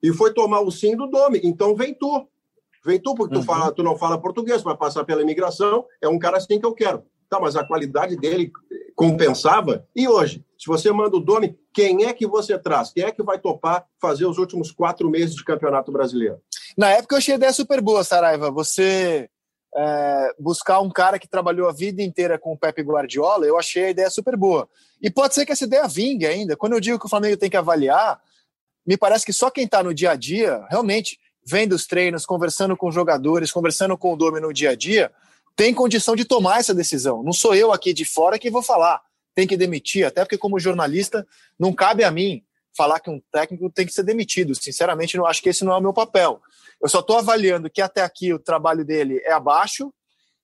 [0.02, 1.40] e foi tomar o sim do Domi.
[1.42, 2.26] Então vem tu.
[2.84, 3.40] Vem tu, porque uhum.
[3.40, 6.66] tu, fala, tu não fala português, vai passar pela imigração, é um cara assim que
[6.66, 7.02] eu quero.
[7.30, 8.52] Tá, mas a qualidade dele
[8.94, 9.86] compensava.
[9.96, 12.92] E hoje, se você manda o Domi, quem é que você traz?
[12.92, 16.40] Quem é que vai topar fazer os últimos quatro meses de Campeonato Brasileiro?
[16.78, 18.48] Na época eu achei a ideia super boa, Saraiva.
[18.52, 19.28] Você
[19.76, 23.86] é, buscar um cara que trabalhou a vida inteira com o Pepe Guardiola, eu achei
[23.86, 24.68] a ideia super boa.
[25.02, 26.56] E pode ser que essa ideia vingue ainda.
[26.56, 28.20] Quando eu digo que o Flamengo tem que avaliar,
[28.86, 32.76] me parece que só quem está no dia a dia, realmente, vendo os treinos, conversando
[32.76, 35.10] com jogadores, conversando com o Domi no dia a dia,
[35.56, 37.20] tem condição de tomar essa decisão.
[37.20, 39.02] Não sou eu aqui de fora que vou falar.
[39.34, 41.26] Tem que demitir, até porque, como jornalista,
[41.58, 42.42] não cabe a mim
[42.76, 44.54] falar que um técnico tem que ser demitido.
[44.54, 46.40] Sinceramente, não acho que esse não é o meu papel.
[46.80, 49.92] Eu só estou avaliando que até aqui o trabalho dele é abaixo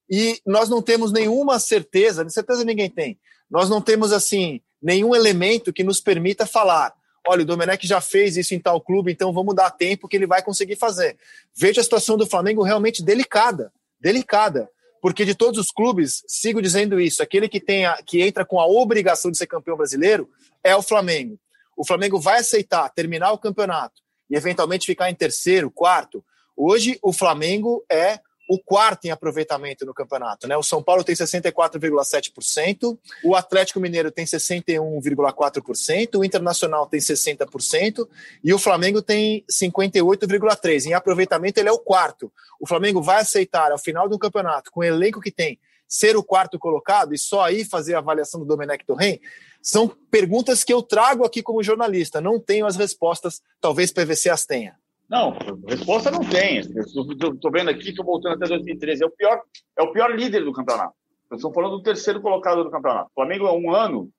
[0.08, 3.18] e nós não temos nenhuma certeza, de certeza ninguém tem.
[3.50, 6.94] Nós não temos assim nenhum elemento que nos permita falar.
[7.26, 10.26] Olha, o Domenech já fez isso em tal clube, então vamos dar tempo que ele
[10.26, 11.16] vai conseguir fazer.
[11.54, 17.00] Veja a situação do Flamengo realmente delicada, delicada, porque de todos os clubes, sigo dizendo
[17.00, 20.28] isso, aquele que tem a, que entra com a obrigação de ser campeão brasileiro
[20.62, 21.38] é o Flamengo.
[21.76, 26.24] O Flamengo vai aceitar terminar o campeonato e eventualmente ficar em terceiro, quarto.
[26.56, 30.48] Hoje o Flamengo é o quarto em aproveitamento no campeonato.
[30.48, 30.56] Né?
[30.56, 38.08] O São Paulo tem 64,7%, o Atlético Mineiro tem 61,4%, o Internacional tem 60%
[38.42, 40.86] e o Flamengo tem 58,3%.
[40.86, 42.32] Em aproveitamento, ele é o quarto.
[42.58, 46.22] O Flamengo vai aceitar, ao final do campeonato, com o elenco que tem, ser o
[46.22, 49.20] quarto colocado e só aí fazer a avaliação do Domenech Torren?
[49.60, 52.20] São perguntas que eu trago aqui como jornalista.
[52.20, 54.76] Não tenho as respostas, talvez PVC as tenha.
[55.08, 55.34] Não,
[55.66, 56.58] resposta não tem.
[56.58, 59.02] Estou vendo aqui, estou voltando até 2013.
[59.02, 59.40] É o pior,
[59.76, 60.94] é o pior líder do campeonato.
[61.32, 63.10] Estamos falando do terceiro colocado do campeonato.
[63.10, 64.10] O Flamengo, há um ano,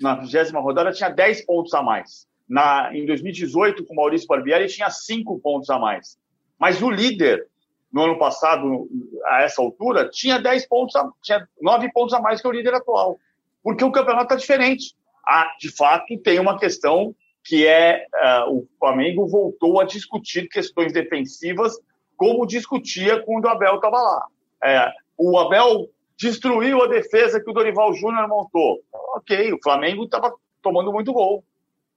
[0.00, 2.26] na vigésima rodada, tinha 10 pontos a mais.
[2.48, 6.18] Na, em 2018, com o Maurício Barbieri, tinha 5 pontos a mais.
[6.58, 7.46] Mas o líder,
[7.92, 8.88] no ano passado,
[9.26, 12.74] a essa altura, tinha 10 pontos, a, tinha 9 pontos a mais que o líder
[12.74, 13.18] atual.
[13.62, 14.94] Porque o campeonato está diferente.
[15.24, 20.92] Ah, de fato, tem uma questão que é uh, o Flamengo voltou a discutir questões
[20.92, 21.74] defensivas
[22.16, 24.26] como discutia quando o Abel estava lá.
[24.64, 28.80] É, o Abel destruiu a defesa que o Dorival Júnior montou.
[29.16, 31.44] Ok, o Flamengo estava tomando muito gol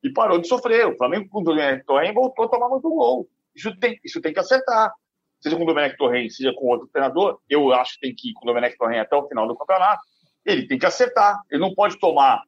[0.04, 0.88] e parou de sofrer.
[0.88, 3.28] O Flamengo com o Domenech Torren voltou a tomar muito gol.
[3.56, 4.92] Isso tem, isso tem que acertar.
[5.40, 8.34] Seja com o Domenech Torren, seja com outro treinador, eu acho que tem que ir
[8.34, 10.02] com o Domenech Torren até o final do campeonato.
[10.44, 11.40] Ele tem que acertar.
[11.52, 12.42] Ele não pode tomar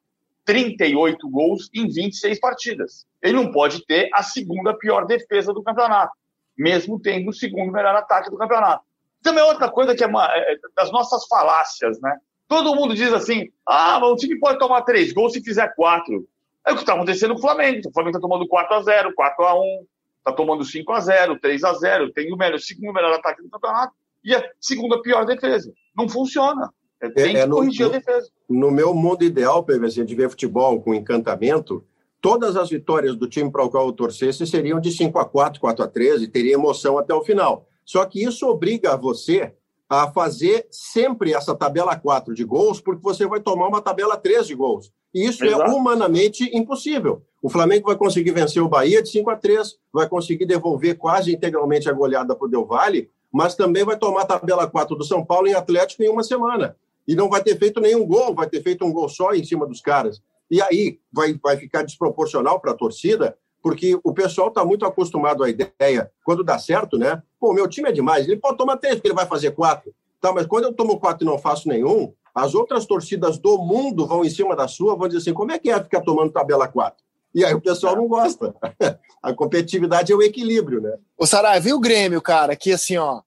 [0.48, 3.06] 38 gols em 26 partidas.
[3.22, 6.14] Ele não pode ter a segunda pior defesa do campeonato,
[6.56, 8.82] mesmo tendo o segundo melhor ataque do campeonato.
[9.22, 12.16] Também é outra coisa que é, uma, é, das nossas falácias, né?
[12.48, 16.26] Todo mundo diz assim: ah, mas o time pode tomar três gols se fizer quatro.
[16.66, 17.86] É o que está acontecendo no Flamengo.
[17.86, 22.94] O Flamengo está tomando 4x0, 4x1, está tomando 5x0, 3x0, tem o, melhor, o segundo
[22.94, 23.92] melhor ataque do campeonato
[24.24, 25.70] e a segunda pior defesa.
[25.94, 26.72] Não funciona.
[27.00, 28.28] É, tem é, que corrigir no, a defesa.
[28.48, 31.84] No meu mundo ideal, PVC, de ver futebol com encantamento,
[32.20, 35.60] todas as vitórias do time para o qual eu torcesse seriam de 5 a 4
[35.60, 37.66] 4 a 13 teria emoção até o final.
[37.84, 39.54] Só que isso obriga você
[39.88, 44.46] a fazer sempre essa tabela 4 de gols, porque você vai tomar uma tabela 3
[44.46, 44.92] de gols.
[45.14, 45.62] E isso é Exato.
[45.62, 47.22] é humanamente impossível.
[47.40, 51.32] O Flamengo vai conseguir vencer o Bahia de 5 a 3, vai conseguir devolver quase
[51.32, 55.04] integralmente a goleada para o Del Valle, mas também vai tomar a tabela 4 do
[55.04, 56.76] São Paulo em Atlético em uma semana.
[57.08, 59.66] E não vai ter feito nenhum gol, vai ter feito um gol só em cima
[59.66, 60.20] dos caras.
[60.50, 65.42] E aí vai, vai ficar desproporcional para a torcida, porque o pessoal está muito acostumado
[65.42, 67.22] à ideia, quando dá certo, né?
[67.40, 69.94] Pô, meu time é demais, ele pode tomar três, porque ele vai fazer quatro.
[70.20, 74.06] Tá, mas quando eu tomo quatro e não faço nenhum, as outras torcidas do mundo
[74.06, 76.68] vão em cima da sua, vão dizer assim: como é que é ficar tomando tabela
[76.68, 77.02] quatro?
[77.34, 78.54] E aí o pessoal não gosta.
[79.22, 80.96] A competitividade é o equilíbrio, né?
[81.16, 83.20] O Sarai, viu o Grêmio, cara, que assim, ó,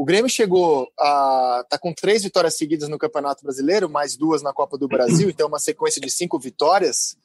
[0.00, 1.66] o Grêmio chegou a.
[1.68, 5.48] tá com três vitórias seguidas no Campeonato Brasileiro, mais duas na Copa do Brasil, então
[5.48, 7.16] uma sequência de cinco vitórias,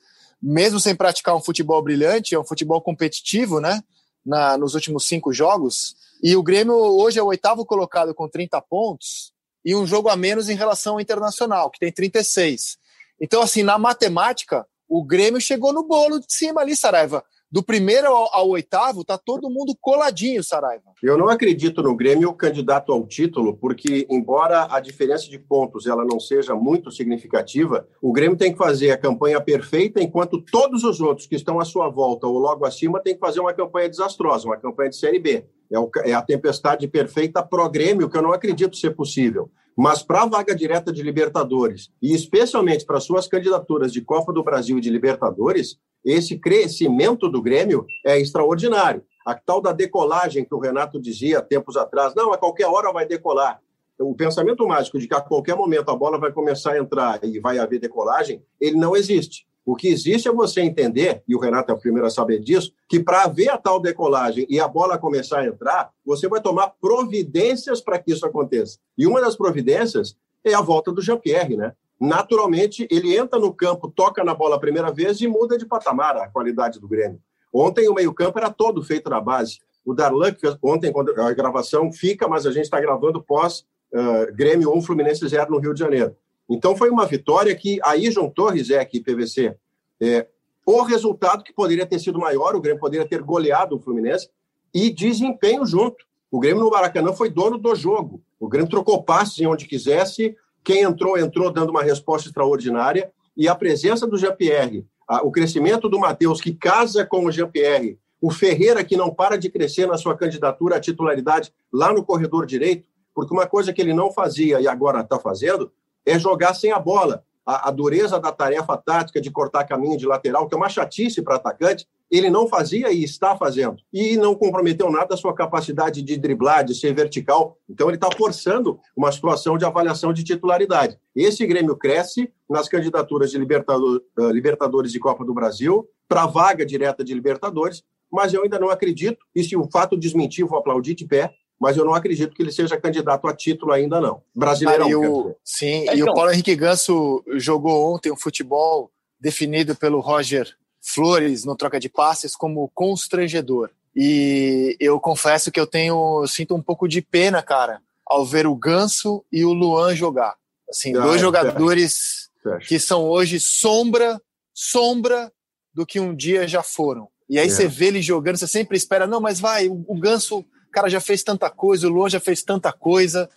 [0.42, 3.84] mesmo sem praticar um futebol brilhante, é um futebol competitivo, né?
[4.26, 5.96] Na, nos últimos cinco jogos.
[6.24, 9.32] E o Grêmio hoje é o oitavo colocado com 30 pontos
[9.64, 12.78] e um jogo a menos em relação ao Internacional, que tem 36.
[13.22, 17.24] Então, assim, na matemática, o Grêmio chegou no bolo de cima ali, Saraiva.
[17.54, 20.86] Do primeiro ao, ao, oitavo, tá todo mundo coladinho, Saraiva.
[21.04, 26.04] Eu não acredito no Grêmio candidato ao título, porque, embora a diferença de pontos ela
[26.04, 31.00] não seja muito significativa, o Grêmio tem que fazer a campanha perfeita, enquanto todos os
[31.00, 34.48] outros que estão à sua volta ou logo acima têm que fazer uma campanha desastrosa,
[34.48, 35.46] uma campanha de Série B.
[35.72, 39.52] É, o, é a tempestade perfeita pró-Grêmio, que eu não acredito ser possível.
[39.76, 44.44] Mas para a vaga direta de Libertadores, e especialmente para suas candidaturas de Copa do
[44.44, 49.04] Brasil e de Libertadores, esse crescimento do Grêmio é extraordinário.
[49.26, 53.08] A tal da decolagem que o Renato dizia tempos atrás, não, a qualquer hora vai
[53.08, 53.60] decolar.
[53.98, 57.40] O pensamento mágico de que a qualquer momento a bola vai começar a entrar e
[57.40, 59.48] vai haver decolagem, ele não existe.
[59.65, 62.73] O que existe é você entender, e o Renato é o primeiro a saber disso,
[62.89, 66.73] que para haver a tal decolagem e a bola começar a entrar, você vai tomar
[66.82, 68.78] providências para que isso aconteça.
[68.97, 71.73] E uma das providências é a volta do Jean-Pierre, né?
[71.99, 76.17] naturalmente ele entra no campo, toca na bola a primeira vez e muda de patamar
[76.17, 77.19] a qualidade do Grêmio.
[77.52, 79.60] Ontem o meio-campo era todo feito na base.
[79.86, 84.34] O Darlan, que ontem quando a gravação fica, mas a gente está gravando pós uh,
[84.34, 86.15] Grêmio 1 Fluminense 0 no Rio de Janeiro.
[86.49, 89.56] Então foi uma vitória que aí juntou Rizek e PVC.
[90.01, 90.27] É,
[90.65, 94.29] o resultado que poderia ter sido maior, o Grêmio poderia ter goleado o Fluminense
[94.73, 96.06] e desempenho junto.
[96.32, 98.21] O Grêmio no Maracanã foi dono do jogo.
[98.39, 103.12] O Grêmio trocou passes em onde quisesse, quem entrou, entrou dando uma resposta extraordinária.
[103.36, 104.86] E a presença do Jean-Pierre,
[105.23, 109.49] o crescimento do Matheus, que casa com o Jean-Pierre, o Ferreira, que não para de
[109.49, 113.93] crescer na sua candidatura à titularidade lá no corredor direito, porque uma coisa que ele
[113.93, 115.71] não fazia e agora está fazendo
[116.06, 120.06] é jogar sem a bola a, a, dureza da tarefa tática de cortar caminho de
[120.06, 123.78] lateral, que é uma chatice para atacante, ele não fazia e está fazendo.
[123.92, 127.58] E não comprometeu nada a sua capacidade de driblar, de ser vertical.
[127.68, 130.98] Então ele está forçando uma situação de avaliação de titularidade.
[131.16, 136.28] Esse Grêmio cresce nas candidaturas de Libertador, uh, Libertadores de Copa do Brasil, para a
[136.28, 140.60] vaga direta de Libertadores, mas eu ainda não acredito, e se o fato desmentir, vou
[140.60, 144.22] aplaudir de pé, mas eu não acredito que ele seja candidato a título ainda não.
[144.36, 144.88] Brasileirão.
[144.88, 146.13] Ah, e o, sim, é, e o então.
[146.13, 152.36] Paulo Henrique Ganso jogou ontem um futebol definido pelo Roger Flores no troca de passes
[152.36, 153.70] como constrangedor.
[153.96, 158.46] E eu confesso que eu tenho eu sinto um pouco de pena, cara, ao ver
[158.48, 160.36] o Ganso e o Luan jogar.
[160.70, 162.30] Assim, ah, dois é, jogadores
[162.68, 164.22] que são hoje sombra,
[164.54, 165.32] sombra
[165.74, 167.08] do que um dia já foram.
[167.30, 167.50] E aí é.
[167.50, 171.00] você vê ele jogando, você sempre espera, não, mas vai, o, o Ganso cara já
[171.00, 173.30] fez tanta coisa, o Luan já fez tanta coisa,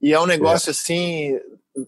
[0.00, 0.72] e é um negócio é.
[0.72, 1.38] assim,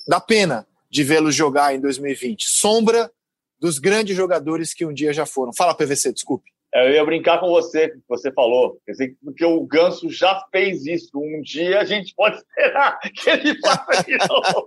[0.06, 2.44] dá pena de vê-lo jogar em 2020.
[2.48, 3.10] Sombra
[3.58, 5.52] dos grandes jogadores que um dia já foram.
[5.56, 6.50] Fala, PVC, desculpe.
[6.74, 8.78] É, eu ia brincar com você, que você falou,
[9.24, 11.10] porque o Ganso já fez isso.
[11.14, 14.66] Um dia a gente pode esperar que ele faça de novo.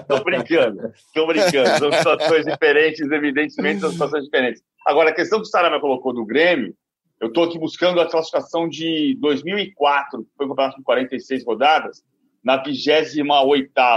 [0.00, 1.78] Estou brincando, estou brincando.
[1.78, 4.62] São situações diferentes, evidentemente, são situações diferentes.
[4.86, 6.74] Agora, a questão que o Sarama colocou do Grêmio,
[7.20, 12.04] eu estou aqui buscando a classificação de 2004, que foi um campeonato com 46 rodadas,
[12.44, 13.26] na 28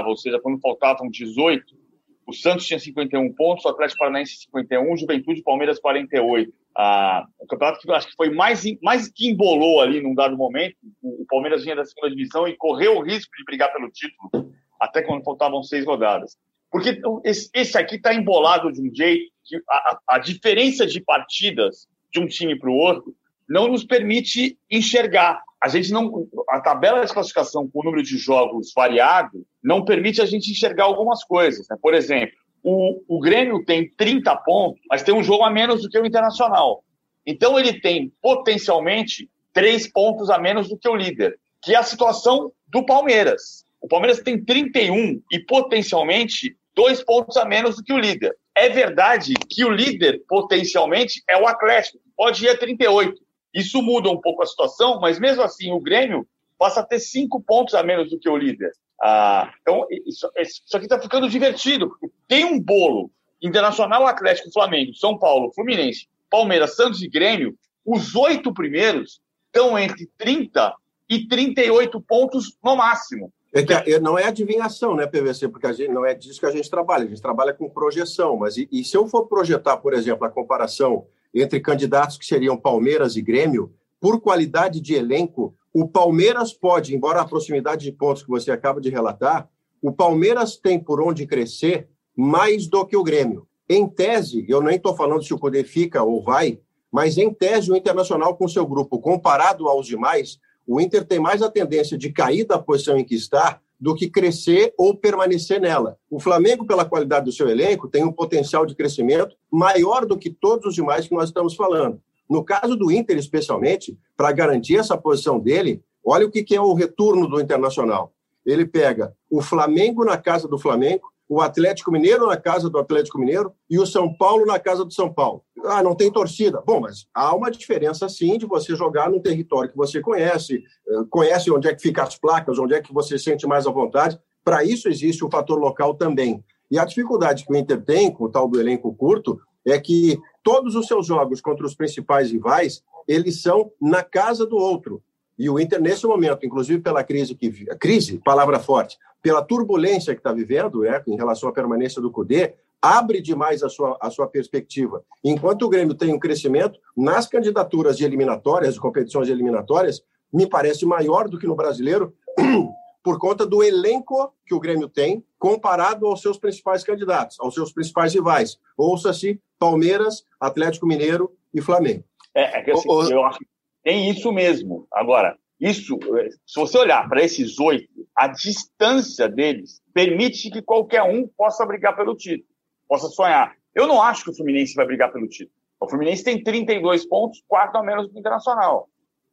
[0.08, 1.78] ou seja, quando faltavam 18,
[2.26, 6.54] O Santos tinha 51 pontos, o Atlético Paranaense 51, Juventude Palmeiras 48.
[6.78, 10.76] Ah, o campeonato que acho que foi mais, mais que embolou ali num dado momento.
[11.02, 14.54] O, o Palmeiras vinha da segunda divisão e correu o risco de brigar pelo título
[14.80, 16.38] até quando faltavam seis rodadas.
[16.72, 21.88] Porque esse, esse aqui está embolado de um jeito que a, a diferença de partidas
[22.12, 23.16] de um time para o outro
[23.50, 25.42] não nos permite enxergar.
[25.62, 30.22] A gente não, a tabela de classificação com o número de jogos variado não permite
[30.22, 31.68] a gente enxergar algumas coisas.
[31.68, 31.76] Né?
[31.82, 35.90] Por exemplo, o, o Grêmio tem 30 pontos, mas tem um jogo a menos do
[35.90, 36.84] que o Internacional.
[37.26, 41.84] Então ele tem potencialmente três pontos a menos do que o líder, que é a
[41.84, 43.66] situação do Palmeiras.
[43.82, 48.36] O Palmeiras tem 31 e potencialmente dois pontos a menos do que o líder.
[48.56, 53.14] É verdade que o líder potencialmente é o Atlético, pode ir a 38.
[53.54, 57.42] Isso muda um pouco a situação, mas mesmo assim o Grêmio passa a ter cinco
[57.42, 58.72] pontos a menos do que o líder.
[59.02, 61.90] Ah, então, isso, isso aqui está ficando divertido.
[62.28, 63.10] Tem um bolo
[63.42, 67.56] Internacional, Atlético, Flamengo, São Paulo, Fluminense, Palmeiras, Santos e Grêmio.
[67.86, 70.74] Os oito primeiros estão entre 30
[71.10, 73.32] e 38 pontos no máximo.
[73.52, 75.48] É que não é adivinhação, né, PVC?
[75.48, 77.06] Porque a gente, não é disso que a gente trabalha.
[77.06, 78.38] A gente trabalha com projeção.
[78.38, 82.58] Mas e, e se eu for projetar, por exemplo, a comparação entre candidatos que seriam
[82.58, 88.24] Palmeiras e Grêmio, por qualidade de elenco, o Palmeiras pode, embora a proximidade de pontos
[88.24, 89.50] que você acaba de relatar,
[89.82, 93.48] o Palmeiras tem por onde crescer mais do que o Grêmio.
[93.68, 96.60] Em tese, eu nem estou falando se o poder fica ou vai,
[96.92, 100.40] mas em tese, o Internacional com seu grupo, comparado aos demais,
[100.72, 104.08] o Inter tem mais a tendência de cair da posição em que está do que
[104.08, 105.98] crescer ou permanecer nela.
[106.12, 110.30] O Flamengo, pela qualidade do seu elenco, tem um potencial de crescimento maior do que
[110.30, 112.00] todos os demais que nós estamos falando.
[112.30, 116.76] No caso do Inter, especialmente, para garantir essa posição dele, olha o que, é o
[116.76, 118.14] retorno do Internacional.
[118.46, 123.20] Ele pega o Flamengo na casa do Flamengo, o Atlético Mineiro na casa do Atlético
[123.20, 125.44] Mineiro e o São Paulo na casa do São Paulo.
[125.64, 126.60] Ah, não tem torcida.
[126.66, 131.04] Bom, mas há uma diferença sim de você jogar num território que você conhece, eh,
[131.08, 134.20] conhece onde é que ficam as placas, onde é que você sente mais à vontade.
[134.44, 136.44] Para isso existe o fator local também.
[136.72, 140.18] E a dificuldade que o Inter tem com o tal do elenco curto é que
[140.44, 145.04] todos os seus jogos contra os principais rivais, eles são na casa do outro.
[145.40, 150.20] E o Inter, nesse momento, inclusive pela crise que crise, palavra forte, pela turbulência que
[150.20, 154.28] está vivendo, é, em relação à permanência do CUDE, abre demais a sua, a sua
[154.28, 155.02] perspectiva.
[155.24, 160.86] Enquanto o Grêmio tem um crescimento nas candidaturas de eliminatórias, de competições eliminatórias, me parece
[160.86, 162.14] maior do que no brasileiro,
[163.02, 167.72] por conta do elenco que o Grêmio tem, comparado aos seus principais candidatos, aos seus
[167.72, 168.60] principais rivais.
[168.78, 172.04] Ouça-se Palmeiras, Atlético Mineiro e Flamengo.
[172.36, 173.48] É, é que assim, o, eu acho que
[173.84, 174.88] tem isso mesmo.
[174.92, 175.98] Agora, isso,
[176.46, 181.96] se você olhar para esses oito, a distância deles permite que qualquer um possa brigar
[181.96, 182.48] pelo título,
[182.88, 183.56] possa sonhar.
[183.76, 185.52] Eu não acho que o Fluminense vai brigar pelo título.
[185.80, 188.90] O Fluminense tem 32 pontos, quarto a menos do Internacional.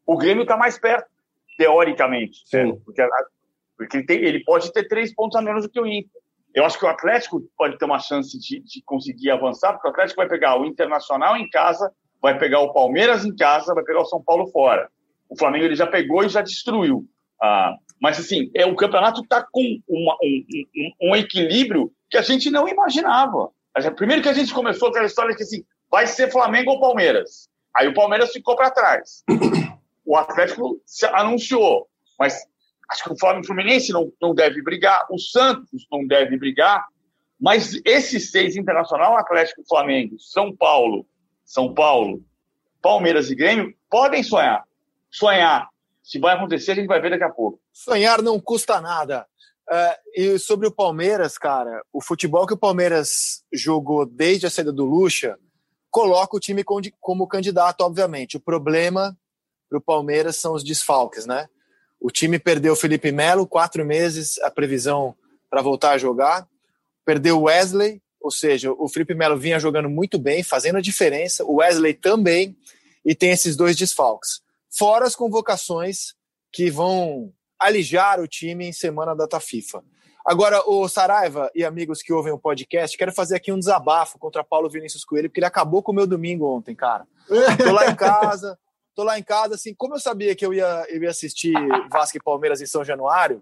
[0.06, 1.08] O Grêmio está mais perto,
[1.56, 2.42] teoricamente.
[2.46, 2.76] Sim.
[2.84, 3.02] Porque
[3.76, 6.10] porque ele, tem, ele pode ter três pontos a menos do que o Inter.
[6.54, 9.90] Eu acho que o Atlético pode ter uma chance de, de conseguir avançar, porque o
[9.90, 14.00] Atlético vai pegar o Internacional em casa, vai pegar o Palmeiras em casa, vai pegar
[14.00, 14.88] o São Paulo fora.
[15.28, 17.06] O Flamengo ele já pegou e já destruiu.
[17.42, 20.44] Ah, mas, assim, é, o campeonato está com uma, um,
[20.76, 23.50] um, um, equilíbrio que a gente não imaginava.
[23.96, 27.48] Primeiro que a gente começou aquela história que, assim, vai ser Flamengo ou Palmeiras.
[27.76, 29.22] Aí o Palmeiras ficou para trás.
[30.04, 30.80] O Atlético
[31.12, 32.46] anunciou, mas
[32.88, 36.86] Acho que o Flamengo Fluminense não, não deve brigar, o Santos não deve brigar,
[37.40, 41.06] mas esses seis internacional, Atlético, Flamengo, São Paulo,
[41.46, 42.22] São Paulo,
[42.82, 44.64] Palmeiras e Grêmio, podem sonhar.
[45.08, 45.70] Sonhar.
[46.02, 47.60] Se vai acontecer, a gente vai ver daqui a pouco.
[47.72, 49.26] Sonhar não custa nada.
[49.68, 54.72] Uh, e sobre o Palmeiras, cara, o futebol que o Palmeiras jogou desde a saída
[54.72, 55.38] do Lucha
[55.90, 56.62] coloca o time
[57.00, 58.36] como candidato, obviamente.
[58.36, 59.16] O problema
[59.68, 61.48] para o Palmeiras são os desfalques, né?
[61.98, 65.16] O time perdeu o Felipe Melo, quatro meses, a previsão
[65.48, 66.46] para voltar a jogar.
[67.04, 71.44] Perdeu o Wesley, ou seja, o Felipe Melo vinha jogando muito bem, fazendo a diferença.
[71.44, 72.56] O Wesley também,
[73.04, 74.40] e tem esses dois desfalques.
[74.68, 76.14] Fora as convocações
[76.52, 79.84] que vão alijar o time em semana da data FIFA.
[80.26, 84.42] Agora, o Saraiva e amigos que ouvem o podcast, quero fazer aqui um desabafo contra
[84.42, 87.06] Paulo Vinícius Coelho, porque ele acabou com o meu domingo ontem, cara.
[87.62, 88.58] Tô lá em casa,
[88.92, 91.54] tô lá em casa, assim, como eu sabia que eu ia, eu ia assistir
[91.92, 93.40] Vasco e Palmeiras em São Januário,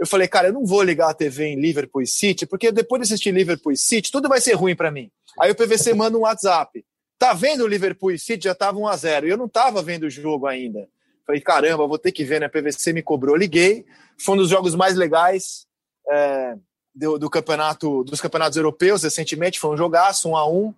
[0.00, 3.04] eu falei, cara, eu não vou ligar a TV em Liverpool City, porque depois de
[3.04, 5.10] assistir Liverpool City, tudo vai ser ruim para mim.
[5.38, 6.82] Aí o PVC manda um WhatsApp.
[7.18, 8.44] Tá vendo o Liverpool City?
[8.44, 10.88] Já tava 1 a 0 E eu não tava vendo o jogo ainda.
[11.26, 12.46] Falei, caramba, vou ter que ver, né?
[12.46, 13.36] A PVC me cobrou.
[13.36, 13.84] Liguei.
[14.18, 15.66] Foi um dos jogos mais legais.
[16.10, 16.54] É...
[16.94, 20.74] do, do, campeonato, dos campeonatos europeus recentemente, foi um jogaço, um a um.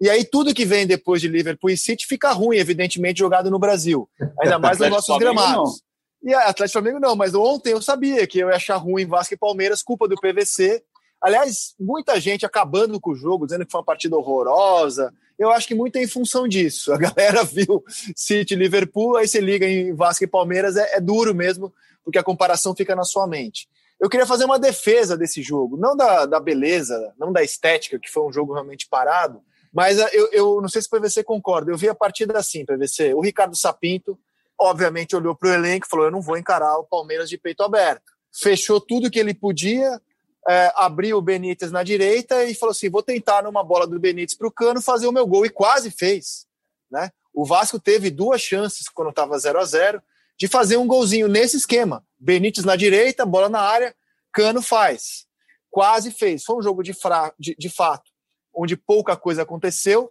[0.00, 3.58] E aí tudo que vem depois de Liverpool e City fica ruim, evidentemente, jogado no
[3.58, 4.08] Brasil.
[4.40, 5.82] Ainda mais nos nossos gramados.
[6.22, 9.36] E Atlético Flamengo não, mas ontem eu sabia que eu ia achar ruim Vasco e
[9.36, 10.82] Palmeiras, culpa do PVC.
[11.20, 15.12] Aliás, muita gente acabando com o jogo, dizendo que foi uma partida horrorosa.
[15.38, 16.92] Eu acho que muito é em função disso.
[16.92, 17.82] A galera viu
[18.14, 21.72] City Liverpool, aí você liga em Vasco e Palmeiras, é, é duro mesmo,
[22.04, 23.68] porque a comparação fica na sua mente.
[24.00, 28.10] Eu queria fazer uma defesa desse jogo, não da, da beleza, não da estética, que
[28.10, 29.40] foi um jogo realmente parado,
[29.72, 31.70] mas eu, eu não sei se o PVC concorda.
[31.70, 33.14] Eu vi a partida assim, PVC.
[33.14, 34.18] O Ricardo Sapinto,
[34.58, 37.62] obviamente, olhou para o elenco e falou: Eu não vou encarar o Palmeiras de peito
[37.62, 38.12] aberto.
[38.32, 40.00] Fechou tudo que ele podia,
[40.48, 44.36] é, abriu o Benítez na direita e falou assim: vou tentar numa bola do Benítez
[44.36, 45.46] para o cano fazer o meu gol.
[45.46, 46.46] E quase fez.
[46.90, 47.10] Né?
[47.32, 50.02] O Vasco teve duas chances quando estava 0 a 0
[50.38, 52.04] de fazer um golzinho nesse esquema.
[52.18, 53.94] Benítez na direita, bola na área,
[54.32, 55.26] cano faz.
[55.70, 56.44] Quase fez.
[56.44, 57.32] Foi um jogo de, fra...
[57.38, 58.10] de, de fato,
[58.52, 60.10] onde pouca coisa aconteceu,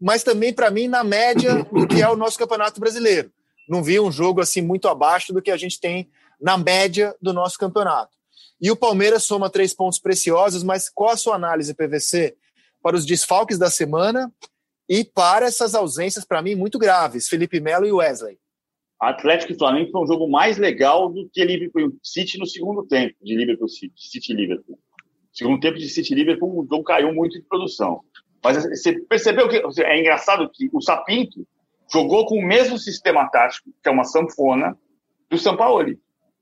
[0.00, 3.32] mas também, para mim, na média do que é o nosso campeonato brasileiro.
[3.68, 6.10] Não vi um jogo assim muito abaixo do que a gente tem
[6.40, 8.12] na média do nosso campeonato.
[8.60, 12.36] E o Palmeiras soma três pontos preciosos, mas qual a sua análise, PVC,
[12.82, 14.32] para os desfalques da semana
[14.88, 18.38] e para essas ausências, para mim, muito graves, Felipe Melo e Wesley?
[19.00, 23.16] Atlético e Flamengo foi um jogo mais legal do que Liverpool City no segundo tempo,
[23.20, 24.78] de Liverpool City, City Liverpool.
[25.32, 28.00] Segundo tempo de City Liverpool, o jogo caiu muito de produção.
[28.44, 31.44] Mas você percebeu que é engraçado que o Sapinto
[31.92, 34.76] jogou com o mesmo sistema tático, que é uma sanfona,
[35.30, 35.94] do São Paulo.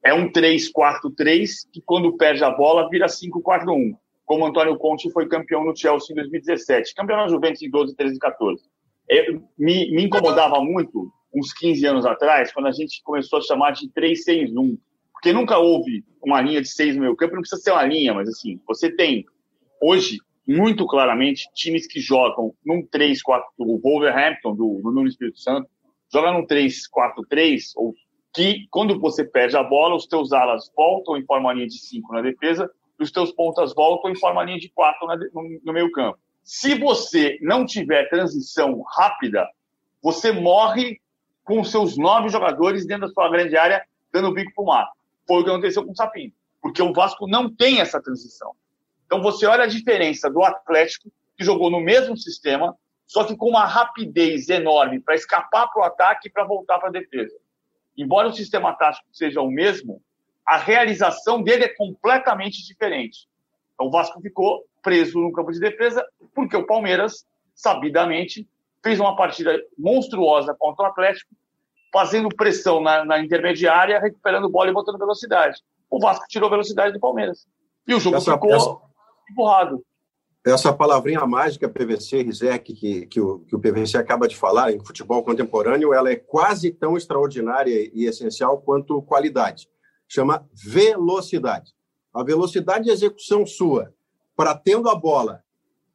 [0.05, 3.95] É um 3-4-3 que quando perde a bola vira 5-4-1,
[4.25, 8.15] como Antônio Conte foi campeão no Chelsea em 2017, campeão na Juventus em 12, 13
[8.15, 8.63] e 14.
[9.09, 13.73] Eu, me, me, incomodava muito, uns 15 anos atrás, quando a gente começou a chamar
[13.73, 14.79] de 3-6-1,
[15.13, 18.15] porque nunca houve uma linha de 6 no meio campo, não precisa ser uma linha,
[18.15, 19.25] mas assim, você tem
[19.83, 20.19] hoje,
[20.51, 25.69] muito claramente, times que jogam num 3-4, o Wolverhampton, do, do Nuno Espírito Santo,
[26.13, 27.95] joga num 3-4-3, ou
[28.35, 32.13] que quando você perde a bola, os teus alas voltam em forma linha de 5
[32.13, 35.91] na defesa e os teus pontas voltam em forma linha de 4 no, no meio
[35.93, 36.19] campo.
[36.43, 39.49] Se você não tiver transição rápida,
[40.03, 41.01] você morre
[41.45, 44.89] com os seus nove jogadores dentro da sua grande área, dando bico para o mar.
[45.29, 48.53] Foi o que aconteceu com o Sapinto, porque o Vasco não tem essa transição.
[49.11, 53.49] Então você olha a diferença do Atlético, que jogou no mesmo sistema, só que com
[53.49, 57.35] uma rapidez enorme para escapar para o ataque e para voltar para a defesa
[57.97, 60.03] embora o sistema tático seja o mesmo,
[60.47, 63.29] a realização dele é completamente diferente.
[63.75, 66.05] Então, o Vasco ficou preso no campo de defesa
[66.35, 68.49] porque o Palmeiras, sabidamente,
[68.83, 71.31] fez uma partida monstruosa contra o Atlético,
[71.93, 75.61] fazendo pressão na, na intermediária, recuperando bola e botando velocidade.
[75.91, 77.47] O Vasco tirou velocidade do Palmeiras.
[77.87, 78.90] E o jogo essa, ficou
[79.31, 79.83] empurrado
[80.45, 84.83] essa palavrinha mágica PVC, Rizek, que, que, o, que o PVC acaba de falar em
[84.83, 89.69] futebol contemporâneo, ela é quase tão extraordinária e essencial quanto qualidade.
[90.09, 91.73] Chama velocidade.
[92.13, 93.93] A velocidade de execução sua
[94.35, 95.45] para, tendo a bola,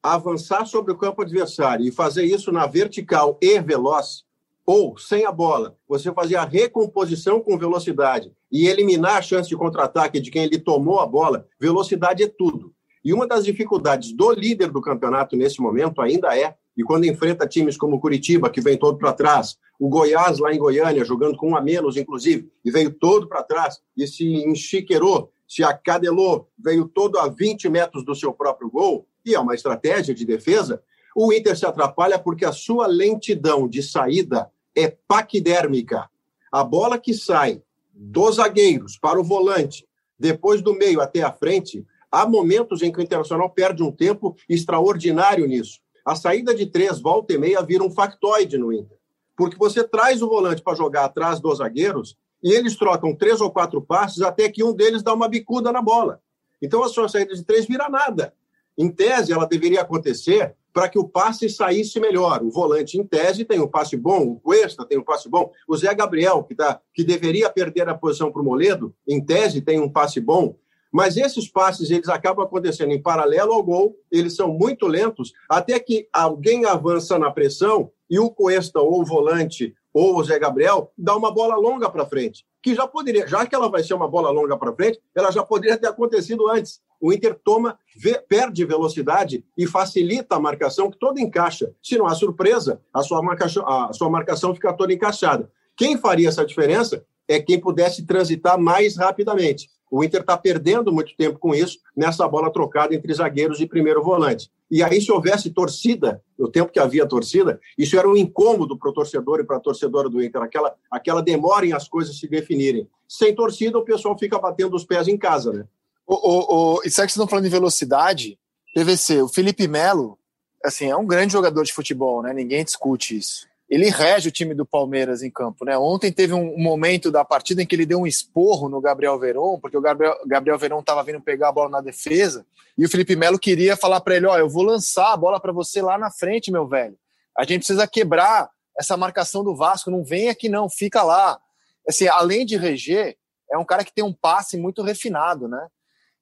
[0.01, 4.23] avançar sobre o campo adversário e fazer isso na vertical e veloz,
[4.63, 9.57] ou sem a bola, você fazer a recomposição com velocidade e eliminar a chance de
[9.57, 12.74] contra-ataque de quem ele tomou a bola, velocidade é tudo.
[13.05, 17.47] E uma das dificuldades do líder do campeonato nesse momento ainda é, e quando enfrenta
[17.47, 21.51] times como Curitiba, que vem todo para trás, o Goiás lá em Goiânia, jogando com
[21.51, 26.87] um a menos, inclusive, e veio todo para trás, e se enxiqueirou, se acadelou, veio
[26.87, 30.81] todo a 20 metros do seu próprio gol, e é uma estratégia de defesa,
[31.15, 36.09] o Inter se atrapalha porque a sua lentidão de saída é paquidérmica.
[36.51, 37.61] A bola que sai
[37.93, 39.87] dos zagueiros para o volante,
[40.17, 41.85] depois do meio até a frente,
[42.15, 45.81] Há momentos em que o Internacional perde um tempo extraordinário nisso.
[46.05, 48.97] A saída de três, volta e meia, vira um factoide no Inter.
[49.35, 53.51] Porque você traz o volante para jogar atrás dos zagueiros e eles trocam três ou
[53.51, 56.21] quatro passes até que um deles dá uma bicuda na bola.
[56.61, 58.33] Então a sua saída de três vira nada.
[58.77, 62.41] Em tese, ela deveria acontecer para que o passe saísse melhor.
[62.43, 65.75] O volante, em tese, tem um passe bom, o Cuesta tem um passe bom, o
[65.75, 69.81] Zé Gabriel, que, tá, que deveria perder a posição para o Moledo, em tese, tem
[69.81, 70.55] um passe bom.
[70.95, 75.77] Mas esses passes eles acabam acontecendo em paralelo ao gol, eles são muito lentos, até
[75.77, 80.93] que alguém avança na pressão e o Cuesta ou o volante ou o Zé Gabriel
[80.97, 84.07] dá uma bola longa para frente, que já poderia, já que ela vai ser uma
[84.07, 86.79] bola longa para frente, ela já poderia ter acontecido antes.
[87.01, 91.73] O Inter toma, vê, perde velocidade e facilita a marcação que toda encaixa.
[91.83, 95.51] Se não há surpresa, a sua marcação, a sua marcação fica toda encaixada.
[95.75, 99.74] Quem faria essa diferença é quem pudesse transitar mais rapidamente.
[99.89, 104.03] O Inter está perdendo muito tempo com isso, nessa bola trocada entre zagueiros e primeiro
[104.03, 104.49] volante.
[104.69, 108.89] E aí, se houvesse torcida, no tempo que havia torcida, isso era um incômodo para
[108.89, 112.27] o torcedor e para a torcedora do Inter, aquela, aquela demora em as coisas se
[112.27, 112.87] definirem.
[113.07, 115.65] Sem torcida, o pessoal fica batendo os pés em casa, né?
[116.07, 118.39] O, o, o, e será que vocês estão falando de velocidade?
[118.73, 120.17] PVC, o Felipe Melo,
[120.63, 122.33] assim, é um grande jogador de futebol, né?
[122.33, 125.65] Ninguém discute isso ele rege o time do Palmeiras em campo.
[125.65, 125.77] Né?
[125.77, 129.59] Ontem teve um momento da partida em que ele deu um esporro no Gabriel Veron,
[129.59, 132.45] porque o Gabriel, Gabriel Veron estava vindo pegar a bola na defesa,
[132.77, 135.51] e o Felipe Melo queria falar para ele: Ó, eu vou lançar a bola para
[135.51, 136.97] você lá na frente, meu velho.
[137.37, 141.39] A gente precisa quebrar essa marcação do Vasco, não vem aqui não, fica lá.
[141.87, 143.15] Assim, além de reger,
[143.51, 145.67] é um cara que tem um passe muito refinado, né?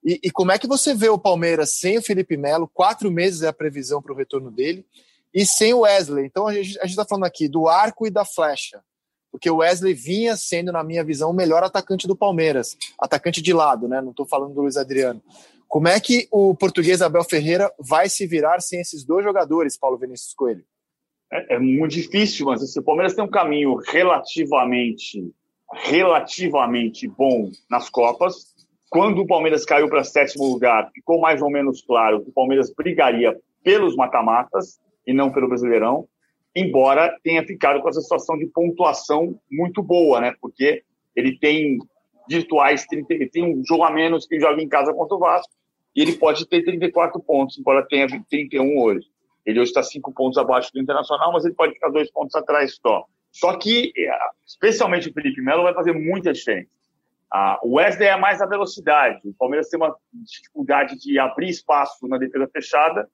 [0.03, 2.69] E, e como é que você vê o Palmeiras sem o Felipe Melo?
[2.71, 4.85] Quatro meses é a previsão para o retorno dele
[5.33, 6.25] e sem o Wesley.
[6.25, 8.81] Então a gente está falando aqui do arco e da flecha,
[9.31, 13.51] porque o Wesley vinha sendo, na minha visão, o melhor atacante do Palmeiras, atacante de
[13.51, 13.99] lado, né?
[13.99, 15.21] Não estou falando do Luiz Adriano.
[15.67, 19.97] Como é que o português Abel Ferreira vai se virar sem esses dois jogadores, Paulo
[19.97, 20.63] Vinícius Coelho?
[21.31, 25.33] É, é muito difícil, mas assim, o Palmeiras tem um caminho relativamente,
[25.73, 28.53] relativamente bom nas Copas.
[28.87, 32.71] Quando o Palmeiras caiu para sétimo lugar, ficou mais ou menos claro que o Palmeiras
[32.71, 36.07] brigaria pelos mata-matas e não pelo Brasileirão,
[36.55, 40.35] embora tenha ficado com essa situação de pontuação muito boa, né?
[40.39, 40.83] Porque
[41.15, 41.77] ele tem
[42.29, 45.51] virtuais, 30, ele tem um jogo a menos que joga em casa contra o Vasco,
[45.95, 49.07] e ele pode ter 34 pontos, embora tenha 31 hoje.
[49.45, 52.79] Ele hoje está cinco pontos abaixo do Internacional, mas ele pode ficar dois pontos atrás
[52.81, 53.05] só.
[53.31, 54.09] Só que, é,
[54.45, 56.69] especialmente o Felipe Melo, vai fazer muita diferença.
[57.31, 59.19] Ah, o Wesley é mais a velocidade.
[59.25, 63.09] O Palmeiras tem uma dificuldade de abrir espaço na defesa fechada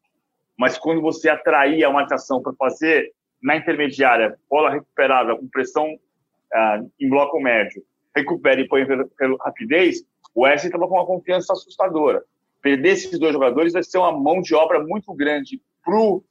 [0.60, 6.91] mas quando você atrair a marcação para fazer na intermediária, bola recuperada com pressão uh,
[6.99, 7.82] em bloco médio,
[8.14, 10.03] recupera e põe pela rapidez,
[10.36, 12.22] o Wesley estava com uma confiança assustadora.
[12.62, 16.24] Perder esses dois jogadores vai ser uma mão de obra muito grande para o uh,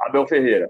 [0.00, 0.68] Abel Ferreira.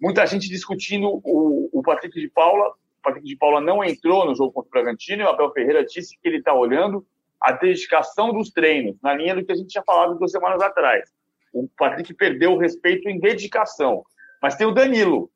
[0.00, 2.70] Muita gente discutindo o, o Patrick de Paula.
[2.70, 5.84] O Patrick de Paula não entrou no jogo contra o Bragantino e o Abel Ferreira
[5.84, 7.06] disse que ele está olhando
[7.40, 11.08] a dedicação dos treinos, na linha do que a gente tinha falado duas semanas atrás.
[11.52, 14.04] O Patrick perdeu o respeito em dedicação.
[14.42, 15.30] Mas tem o Danilo.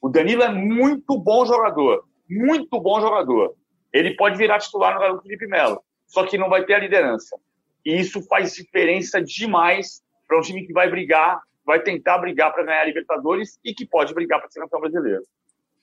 [0.00, 2.04] O Danilo é muito bom jogador.
[2.28, 3.54] Muito bom jogador.
[3.92, 5.82] Ele pode virar titular no lugar do Felipe Melo.
[6.06, 7.36] Só que não vai ter a liderança.
[7.84, 12.64] E isso faz diferença demais para um time que vai brigar, vai tentar brigar para
[12.64, 15.22] ganhar a Libertadores e que pode brigar para ser campeão brasileiro.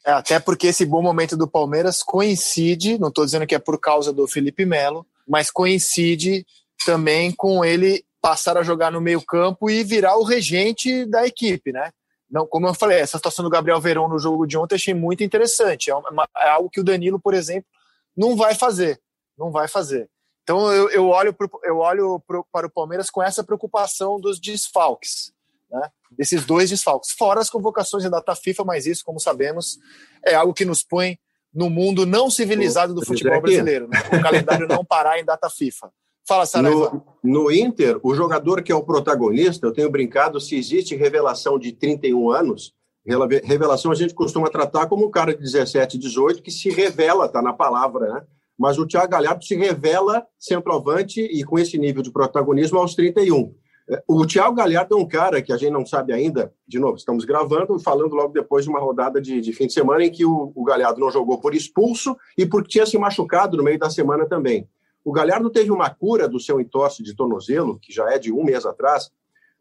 [0.06, 3.80] É, até porque esse bom momento do Palmeiras coincide, não estou dizendo que é por
[3.80, 6.46] causa do Felipe Melo, mas coincide
[6.86, 11.92] também com ele passar a jogar no meio-campo e virar o regente da equipe, né?
[12.32, 15.26] Não, como eu falei, essa situação do Gabriel Verão no jogo de ontem achei muito
[15.26, 15.92] interessante.
[15.92, 17.70] É, uma, é algo que o Danilo, por exemplo,
[18.16, 18.98] não vai fazer.
[19.38, 20.10] Não vai fazer.
[20.42, 24.40] Então eu, eu olho, pro, eu olho pro, para o Palmeiras com essa preocupação dos
[24.40, 25.34] desfalques,
[25.70, 25.90] né?
[26.12, 27.12] desses dois desfalques.
[27.12, 29.78] Fora as convocações em data FIFA, mas isso, como sabemos,
[30.26, 31.20] é algo que nos põe
[31.54, 33.90] no mundo não civilizado do futebol brasileiro.
[33.90, 34.00] Né?
[34.18, 35.92] O calendário não parar em data FIFA.
[36.28, 37.04] Fala, Saraiva.
[37.22, 41.60] No, no Inter, o jogador que é o protagonista, eu tenho brincado, se existe revelação
[41.60, 42.74] de 31 anos,
[43.44, 47.42] revelação a gente costuma tratar como um cara de 17, 18, que se revela, tá
[47.42, 48.24] na palavra, né?
[48.58, 53.54] Mas o Thiago Galhardo se revela centroavante e com esse nível de protagonismo aos 31.
[53.90, 56.96] É, o Thiago Galhardo é um cara que a gente não sabe ainda, de novo,
[56.96, 60.12] estamos gravando e falando logo depois de uma rodada de, de fim de semana em
[60.12, 63.80] que o, o Galhardo não jogou por expulso e porque tinha se machucado no meio
[63.80, 64.70] da semana também.
[65.04, 68.44] O Galhardo teve uma cura do seu entorse de tornozelo, que já é de um
[68.44, 69.12] mês atrás,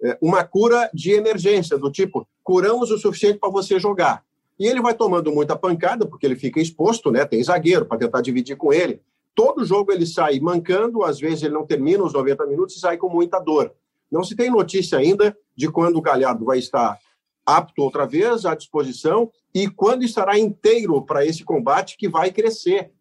[0.03, 4.24] é, uma cura de emergência, do tipo, curamos o suficiente para você jogar.
[4.59, 7.24] E ele vai tomando muita pancada, porque ele fica exposto, né?
[7.24, 9.01] Tem zagueiro para tentar dividir com ele.
[9.34, 12.97] Todo jogo ele sai mancando, às vezes ele não termina os 90 minutos e sai
[12.97, 13.72] com muita dor.
[14.11, 16.99] Não se tem notícia ainda de quando o Galhardo vai estar
[17.47, 22.93] apto outra vez, à disposição, e quando estará inteiro para esse combate que vai crescer.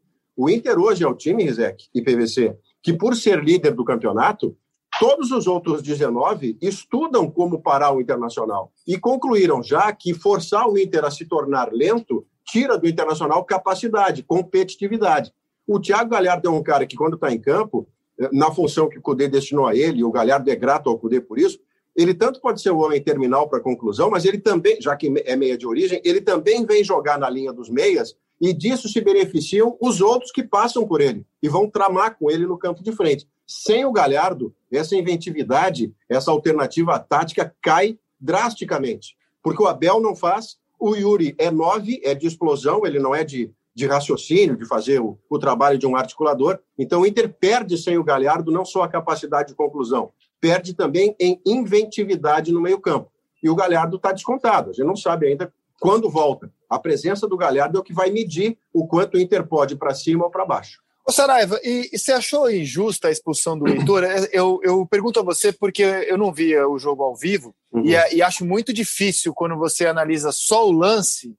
[0.43, 4.57] O Inter hoje é o time, Rizek e PVC, que por ser líder do campeonato,
[4.99, 10.79] todos os outros 19 estudam como parar o Internacional e concluíram já que forçar o
[10.79, 15.31] Inter a se tornar lento tira do Internacional capacidade, competitividade.
[15.67, 17.87] O Thiago Galhardo é um cara que, quando está em campo,
[18.19, 21.21] eh, na função que o Cudê destinou a ele, o Galhardo é grato ao Cudê
[21.21, 21.59] por isso,
[21.95, 25.35] ele tanto pode ser o homem terminal para conclusão, mas ele também, já que é
[25.35, 29.77] meia de origem, ele também vem jogar na linha dos meias e disso se beneficiam
[29.79, 33.27] os outros que passam por ele e vão tramar com ele no campo de frente.
[33.45, 40.57] Sem o Galhardo, essa inventividade, essa alternativa tática cai drasticamente, porque o Abel não faz,
[40.79, 44.99] o Yuri é nove, é de explosão, ele não é de, de raciocínio, de fazer
[44.99, 46.57] o, o, trabalho de um articulador.
[46.77, 51.15] Então, o Inter perde sem o Galhardo não só a capacidade de conclusão, perde também
[51.19, 53.11] em inventividade no meio-campo.
[53.43, 54.71] E o Galhardo está descontado.
[54.71, 56.51] A gente não sabe ainda quando volta.
[56.71, 59.93] A presença do Galhardo é o que vai medir o quanto o Inter pode para
[59.93, 60.79] cima ou para baixo.
[61.05, 64.05] Ô Saraiva, e, e, você achou injusta a expulsão do Heitor?
[64.05, 67.83] É, eu, eu pergunto a você porque eu não via o jogo ao vivo uhum.
[67.85, 71.35] e, e, acho muito difícil quando você analisa só o lance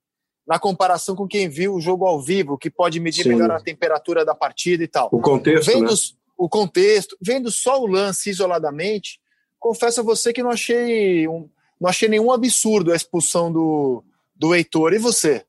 [0.46, 3.30] na comparação com quem viu o jogo ao vivo, que pode medir Sim.
[3.30, 5.08] melhor a temperatura da partida e tal.
[5.10, 5.96] O contexto, vendo né?
[6.36, 9.18] o contexto, vendo só o lance isoladamente,
[9.58, 11.48] confesso a você que não achei um,
[11.80, 14.04] não achei nenhum absurdo a expulsão do,
[14.42, 14.92] do Heitor.
[14.92, 15.44] E você?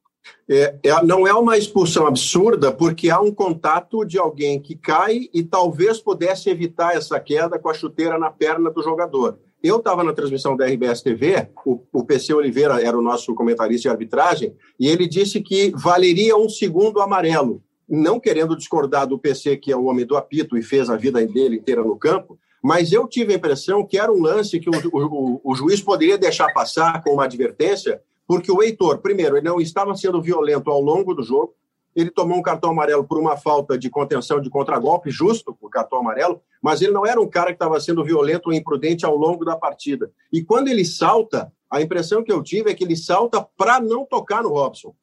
[0.48, 5.30] É, é, não é uma expulsão absurda, porque há um contato de alguém que cai
[5.34, 9.39] e talvez pudesse evitar essa queda com a chuteira na perna do jogador.
[9.64, 13.84] Eu estava na transmissão da RBS TV, o, o PC Oliveira era o nosso comentarista
[13.84, 17.64] de arbitragem, e ele disse que valeria um segundo amarelo.
[17.89, 21.26] Não querendo discordar do PC, que é o homem do apito e fez a vida
[21.26, 24.74] dele inteira no campo, mas eu tive a impressão que era um lance que o,
[24.94, 29.60] o, o juiz poderia deixar passar com uma advertência, porque o Heitor, primeiro, ele não
[29.60, 31.54] estava sendo violento ao longo do jogo,
[31.96, 36.00] ele tomou um cartão amarelo por uma falta de contenção de contragolpe, justo por cartão
[36.00, 39.46] amarelo, mas ele não era um cara que estava sendo violento ou imprudente ao longo
[39.46, 40.12] da partida.
[40.32, 44.06] E quando ele salta, a impressão que eu tive é que ele salta para não
[44.06, 44.96] tocar no Robson.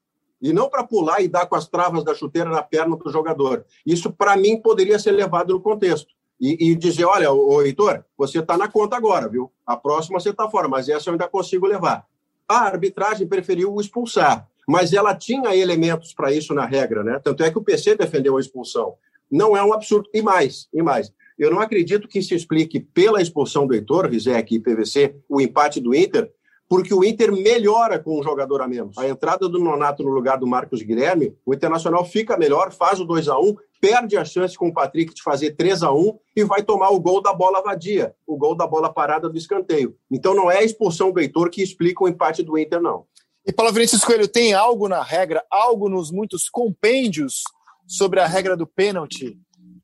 [0.43, 3.65] E não para pular e dar com as travas da chuteira na perna do jogador.
[3.85, 6.09] Isso, para mim, poderia ser levado no contexto.
[6.41, 9.53] E, e dizer: olha, o Heitor, você está na conta agora, viu?
[9.67, 12.07] A próxima você está fora, mas essa eu ainda consigo levar.
[12.51, 17.21] A arbitragem preferiu o expulsar mas ela tinha elementos para isso na regra, né?
[17.25, 18.95] Tanto é que o PC defendeu a expulsão.
[19.29, 20.09] Não é um absurdo.
[20.15, 21.13] E mais, e mais.
[21.37, 25.81] Eu não acredito que se explique pela expulsão do Heitor, Rizek e PVC, o empate
[25.81, 26.31] do Inter,
[26.71, 28.97] porque o Inter melhora com um jogador a menos.
[28.97, 33.05] A entrada do Nonato no lugar do Marcos Guilherme, o Internacional fica melhor, faz o
[33.05, 36.45] 2 a 1 perde a chance com o Patrick de fazer 3 a 1 e
[36.45, 39.97] vai tomar o gol da bola vadia, o gol da bola parada do escanteio.
[40.09, 43.05] Então não é a expulsão do Heitor que explica o empate do Inter, não.
[43.45, 47.43] E Paulo Vinícius Coelho, tem algo na regra, algo nos muitos compêndios
[47.85, 49.37] sobre a regra do pênalti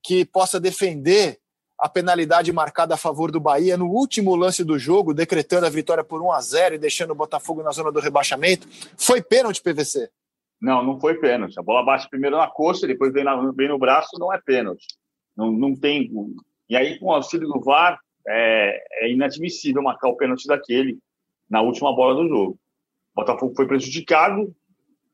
[0.05, 1.41] que possa defender
[1.79, 6.03] a penalidade marcada a favor do Bahia no último lance do jogo, decretando a vitória
[6.03, 8.67] por 1 a 0 e deixando o Botafogo na zona do rebaixamento?
[8.97, 10.09] Foi pênalti, PVC?
[10.61, 11.59] Não, não foi pênalti.
[11.59, 14.87] A bola bate primeiro na coxa, depois vem, na, vem no braço, não é pênalti.
[15.37, 16.11] Não, não tem.
[16.69, 20.99] E aí, com o auxílio do VAR, é, é inadmissível marcar o pênalti daquele
[21.49, 22.59] na última bola do jogo.
[23.15, 24.55] Botafogo foi prejudicado,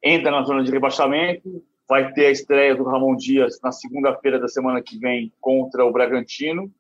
[0.02, 4.49] entra na zona de rebaixamento, vai ter a estreia do Ramon Dias na segunda-feira da
[4.49, 6.70] semana que vem contra o Bragantino,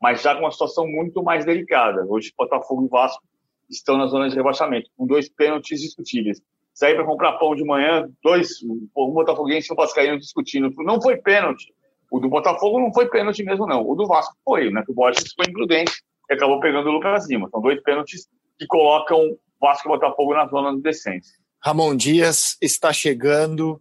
[0.00, 2.04] mas já com uma situação muito mais delicada.
[2.08, 3.22] Hoje, Botafogo e Vasco
[3.70, 6.40] estão na zona de rebaixamento, com dois pênaltis discutíveis.
[6.74, 10.72] Sair para comprar pão de manhã, dois, um Botafoguense e um Vascaíno discutindo.
[10.78, 11.72] Não foi pênalti.
[12.10, 13.86] O do Botafogo não foi pênalti mesmo, não.
[13.86, 14.82] O do Vasco foi, né?
[14.88, 15.92] O Borges foi imprudente
[16.30, 17.48] e acabou pegando o Lucas Lima.
[17.50, 18.26] São dois pênaltis
[18.58, 21.30] que colocam Vasco e Botafogo na zona do descenso.
[21.62, 23.80] Ramon Dias está chegando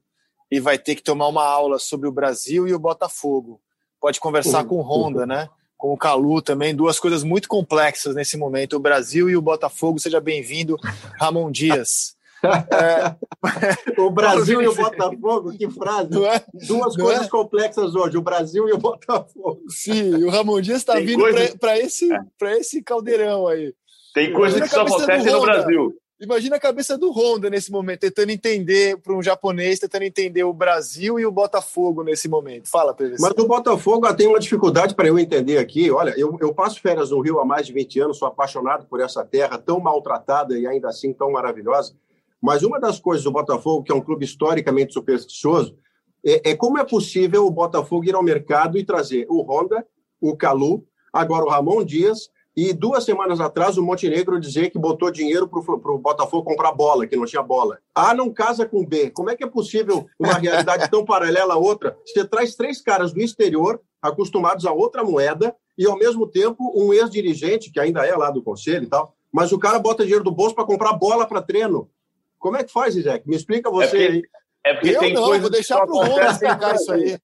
[0.52, 3.62] e vai ter que tomar uma aula sobre o Brasil e o Botafogo.
[4.02, 4.68] Pode conversar uhum.
[4.68, 5.48] com o Honda, né?
[5.78, 10.00] Com o Calu também, duas coisas muito complexas nesse momento, o Brasil e o Botafogo.
[10.00, 10.76] Seja bem-vindo,
[11.18, 12.20] Ramon Dias.
[12.44, 14.02] É...
[14.02, 16.10] o Brasil e o Botafogo, que frase.
[16.26, 16.44] É?
[16.66, 17.30] Duas Não coisas é?
[17.30, 19.62] complexas hoje, o Brasil e o Botafogo.
[19.70, 21.56] Sim, o Ramon Dias está vindo coisa...
[21.60, 22.10] para esse,
[22.58, 23.76] esse caldeirão aí.
[24.12, 26.01] Tem coisa que só acontece no Brasil.
[26.22, 30.54] Imagina a cabeça do Honda nesse momento, tentando entender para um japonês, tentando entender o
[30.54, 32.70] Brasil e o Botafogo nesse momento.
[32.70, 33.16] Fala, PVC.
[33.20, 35.90] Mas o Botafogo tem uma dificuldade para eu entender aqui.
[35.90, 39.02] Olha, eu, eu passo férias no Rio há mais de 20 anos, sou apaixonado por
[39.02, 41.96] essa terra tão maltratada e ainda assim tão maravilhosa.
[42.40, 45.76] Mas uma das coisas do Botafogo, que é um clube historicamente supersticioso,
[46.24, 49.84] é, é como é possível o Botafogo ir ao mercado e trazer o Honda,
[50.22, 55.10] o Calu, agora o Ramon Dias e duas semanas atrás, o Montenegro dizer que botou
[55.10, 57.80] dinheiro para o Botafogo comprar bola, que não tinha bola.
[57.96, 59.10] A não casa com B.
[59.12, 61.98] Como é que é possível uma realidade tão paralela à outra?
[62.06, 66.94] Você traz três caras do exterior, acostumados a outra moeda, e ao mesmo tempo um
[66.94, 70.32] ex-dirigente, que ainda é lá do conselho e tal, mas o cara bota dinheiro do
[70.32, 71.90] bolso para comprar bola para treino.
[72.38, 73.28] Como é que faz, Isaac?
[73.28, 74.30] Me explica você é porque,
[74.66, 77.18] é porque tem não, coisas vou deixar para o explicar isso aí.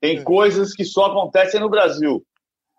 [0.00, 2.24] Tem coisas que só acontecem no Brasil.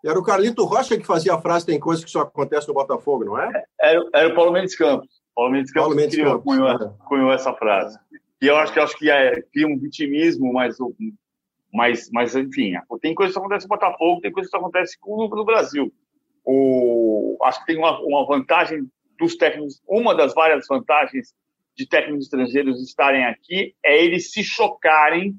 [0.04, 3.24] Era o Carlito Rocha que fazia a frase: tem coisas que só acontecem no Botafogo,
[3.24, 3.64] não é?
[3.80, 5.22] Era, era o Paulo Mendes Campos.
[5.34, 6.44] Paulo Mendes Campos, Paulo Mendes criou, Campos.
[6.44, 7.98] Cunhou, cunhou, essa frase.
[8.40, 10.76] E eu acho que acho que é, cria um vitimismo, mas,
[11.72, 14.98] mas, mas enfim, tem coisas que só acontecem no Botafogo, tem coisas que só acontecem
[15.06, 15.92] no Brasil.
[16.44, 21.32] O, acho que tem uma, uma vantagem dos técnicos, uma das várias vantagens
[21.76, 25.34] de técnicos estrangeiros estarem aqui é eles se chocarem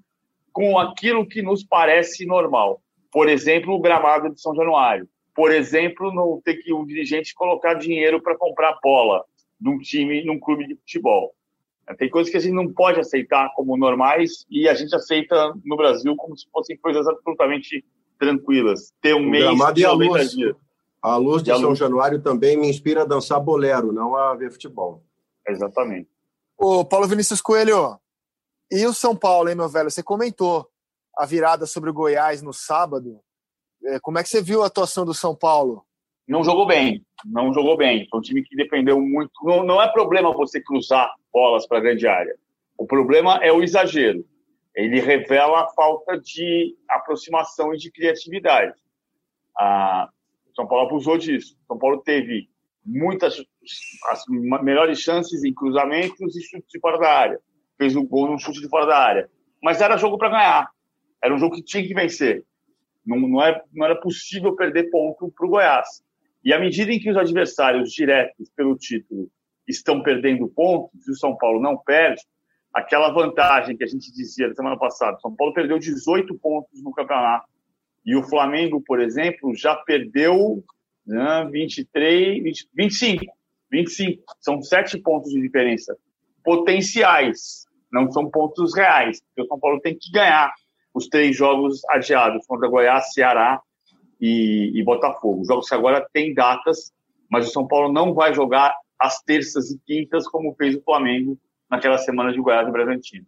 [0.52, 2.82] com aquilo que nos parece normal.
[3.14, 5.08] Por exemplo, o gramado de São Januário.
[5.36, 9.24] Por exemplo, não ter que um dirigente colocar dinheiro para comprar bola
[9.62, 11.34] num time, num clube de futebol.
[11.98, 15.76] Tem coisas que a gente não pode aceitar como normais e a gente aceita no
[15.76, 17.86] Brasil como se fossem coisas absolutamente
[18.18, 18.94] tranquilas.
[19.02, 20.56] Ter um o mês de 90 dias.
[21.02, 21.80] A luz de São luz.
[21.80, 25.04] Januário também me inspira a dançar bolero, não a ver futebol.
[25.46, 26.10] Exatamente.
[26.58, 28.00] Ô, Paulo Vinícius Coelho,
[28.72, 29.92] e o São Paulo, hein, meu velho?
[29.92, 30.70] Você comentou
[31.18, 33.20] a virada sobre o Goiás no sábado.
[33.86, 35.86] É, como é que você viu a atuação do São Paulo?
[36.28, 38.08] Não jogou bem, não jogou bem.
[38.10, 39.32] Foi um time que dependeu muito.
[39.44, 42.36] Não, não é problema você cruzar bolas para a grande área.
[42.78, 44.26] O problema é o exagero.
[44.76, 48.74] Ele revela a falta de aproximação e de criatividade.
[49.58, 50.10] Ah,
[50.56, 51.56] São Paulo abusou disso.
[51.68, 52.50] São Paulo teve
[52.86, 53.42] muitas
[54.12, 54.24] as
[54.64, 57.40] melhores chances em cruzamentos e chutes de fora da área.
[57.78, 59.30] Fez um gol no chute de fora da área.
[59.62, 60.70] Mas era jogo para ganhar.
[61.24, 62.44] Era um jogo que tinha que vencer.
[63.06, 66.04] Não, não, é, não era possível perder ponto para o Goiás.
[66.44, 69.30] E à medida em que os adversários diretos pelo título
[69.68, 72.22] estão perdendo pontos, e o São Paulo não perde,
[72.74, 76.92] aquela vantagem que a gente dizia na semana passada, São Paulo perdeu 18 pontos no
[76.92, 77.48] campeonato.
[78.06, 80.62] E o Flamengo, por exemplo, já perdeu
[81.06, 83.26] né, 23, 20, 25.
[83.72, 84.24] 25.
[84.42, 85.96] São sete pontos de diferença
[86.44, 89.22] potenciais, não são pontos reais.
[89.22, 90.54] Porque o São Paulo tem que ganhar
[90.94, 93.62] os três jogos adiados contra Goiás, Ceará
[94.20, 95.46] e, e Botafogo.
[95.46, 96.94] Jogos que agora têm datas,
[97.30, 101.38] mas o São Paulo não vai jogar às terças e quintas como fez o Flamengo
[101.70, 103.26] naquela semana de Goiás e Bragantino.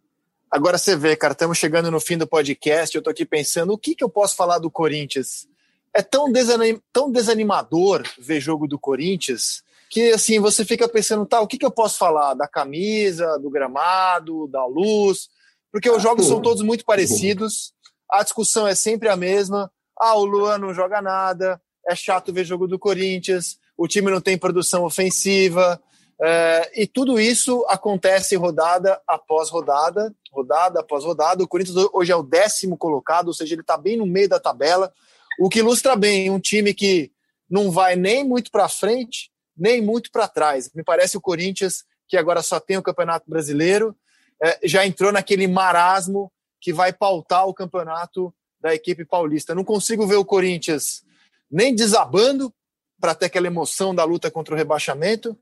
[0.50, 2.94] Agora você vê, cara, estamos chegando no fim do podcast.
[2.94, 5.48] Eu estou aqui pensando o que, que eu posso falar do Corinthians
[5.92, 11.40] é tão, desanim, tão desanimador ver jogo do Corinthians que assim você fica pensando, tá,
[11.40, 15.28] o que, que eu posso falar da camisa, do gramado, da luz,
[15.76, 17.74] porque os jogos são todos muito parecidos,
[18.10, 19.70] a discussão é sempre a mesma.
[20.00, 24.18] Ah, o Luan não joga nada, é chato ver jogo do Corinthians, o time não
[24.18, 25.78] tem produção ofensiva,
[26.18, 31.44] é, e tudo isso acontece rodada após rodada, rodada após rodada.
[31.44, 34.40] O Corinthians hoje é o décimo colocado, ou seja, ele está bem no meio da
[34.40, 34.90] tabela.
[35.38, 37.12] O que ilustra bem um time que
[37.50, 40.70] não vai nem muito para frente, nem muito para trás.
[40.74, 43.94] Me parece o Corinthians, que agora só tem o Campeonato Brasileiro,
[44.42, 46.30] é, já entrou naquele marasmo
[46.60, 49.54] que vai pautar o campeonato da equipe paulista.
[49.54, 51.04] Não consigo ver o Corinthians
[51.50, 52.52] nem desabando
[53.00, 55.38] para ter aquela emoção da luta contra o rebaixamento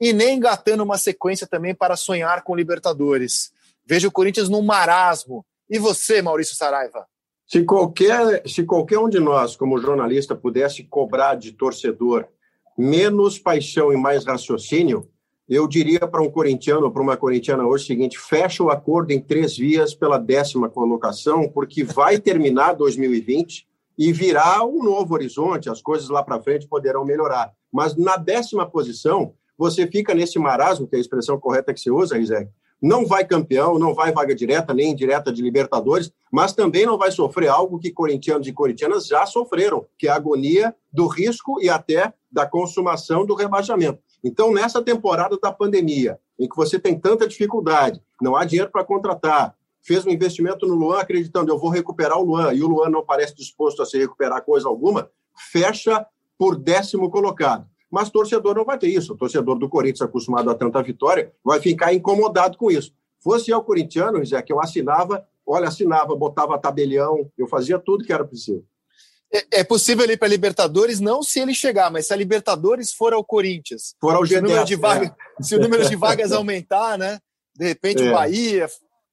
[0.00, 3.52] e nem engatando uma sequência também para sonhar com Libertadores.
[3.86, 5.46] Vejo o Corinthians num marasmo.
[5.70, 7.06] E você, Maurício Saraiva?
[7.46, 12.26] Se qualquer, se qualquer um de nós, como jornalista, pudesse cobrar de torcedor
[12.76, 15.08] menos paixão e mais raciocínio,
[15.48, 19.12] eu diria para um corintiano ou para uma corintiana hoje o seguinte: fecha o acordo
[19.12, 23.66] em três vias pela décima colocação, porque vai terminar 2020
[23.98, 27.52] e virá um novo horizonte, as coisas lá para frente poderão melhorar.
[27.72, 31.90] Mas na décima posição, você fica nesse marasmo, que é a expressão correta que se
[31.90, 32.50] usa, Rizek,
[32.82, 37.10] não vai campeão, não vai vaga direta nem indireta de Libertadores, mas também não vai
[37.10, 41.70] sofrer algo que corintianos e corintianas já sofreram, que é a agonia do risco e
[41.70, 43.98] até da consumação do rebaixamento.
[44.22, 48.84] Então, nessa temporada da pandemia, em que você tem tanta dificuldade, não há dinheiro para
[48.84, 52.88] contratar, fez um investimento no Luan acreditando eu vou recuperar o Luan e o Luan
[52.88, 55.08] não parece disposto a se recuperar coisa alguma,
[55.52, 56.04] fecha
[56.38, 57.66] por décimo colocado.
[57.90, 59.14] Mas torcedor não vai ter isso.
[59.14, 62.92] O torcedor do Corinthians, acostumado a tanta vitória, vai ficar incomodado com isso.
[63.20, 68.12] Fosse eu corintiano, Zé, que eu assinava, olha, assinava, botava tabelião, eu fazia tudo que
[68.12, 68.64] era preciso.
[69.32, 72.92] É, é possível ir para a Libertadores, não se ele chegar, mas se a Libertadores
[72.92, 75.42] for ao Corinthians, for ao G10, número de vagas, é.
[75.42, 77.18] se o número de vagas aumentar, né?
[77.54, 78.08] De repente é.
[78.08, 78.68] o Bahia,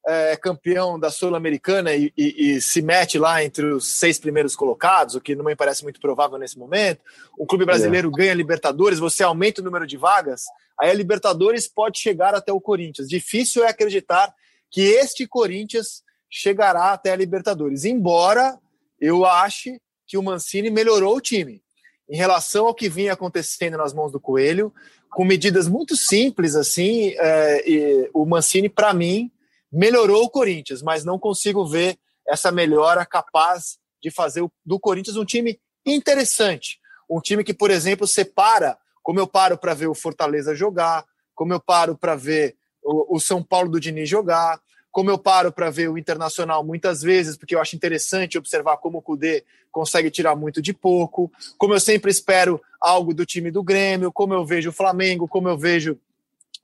[0.06, 5.14] é campeão da Sul-Americana e, e, e, se mete lá entre os seis primeiros colocados,
[5.14, 7.00] o que não me parece muito provável nesse momento.
[7.38, 8.12] O clube brasileiro é.
[8.12, 10.44] ganha Libertadores, você aumenta o número de vagas,
[10.78, 13.08] aí a Libertadores pode chegar até o Corinthians.
[13.08, 14.32] Difícil é acreditar
[14.70, 18.58] que este Corinthians chegará até a Libertadores, embora
[19.00, 21.62] eu ache que o Mancini melhorou o time
[22.08, 24.72] em relação ao que vinha acontecendo nas mãos do Coelho,
[25.10, 27.14] com medidas muito simples assim.
[27.18, 29.30] É, o Mancini, para mim,
[29.72, 31.96] melhorou o Corinthians, mas não consigo ver
[32.28, 36.78] essa melhora capaz de fazer do Corinthians um time interessante.
[37.08, 41.52] Um time que, por exemplo, separa, como eu paro para ver o Fortaleza jogar, como
[41.52, 44.60] eu paro para ver o, São Paulo do Diniz jogar,
[44.94, 48.98] como eu paro para ver o Internacional muitas vezes, porque eu acho interessante observar como
[48.98, 53.60] o Cudê consegue tirar muito de pouco, como eu sempre espero algo do time do
[53.60, 55.98] Grêmio, como eu vejo o Flamengo, como eu vejo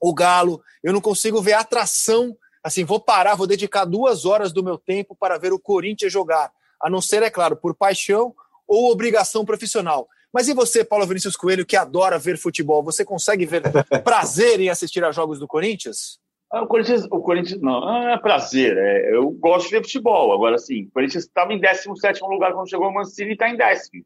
[0.00, 2.36] o Galo, eu não consigo ver atração.
[2.62, 6.52] Assim, vou parar, vou dedicar duas horas do meu tempo para ver o Corinthians jogar,
[6.80, 8.32] a não ser, é claro, por paixão
[8.64, 10.08] ou obrigação profissional.
[10.32, 13.62] Mas e você, Paulo Vinícius Coelho, que adora ver futebol, você consegue ver
[14.04, 16.20] prazer em assistir a jogos do Corinthians?
[16.52, 18.76] Ah, o Corinthians, o Corinthians não, não é prazer.
[18.76, 20.32] É, eu gosto de futebol.
[20.32, 23.56] Agora, sim, o Corinthians estava em 17 lugar quando chegou o Mancini e está em
[23.56, 24.04] décimo.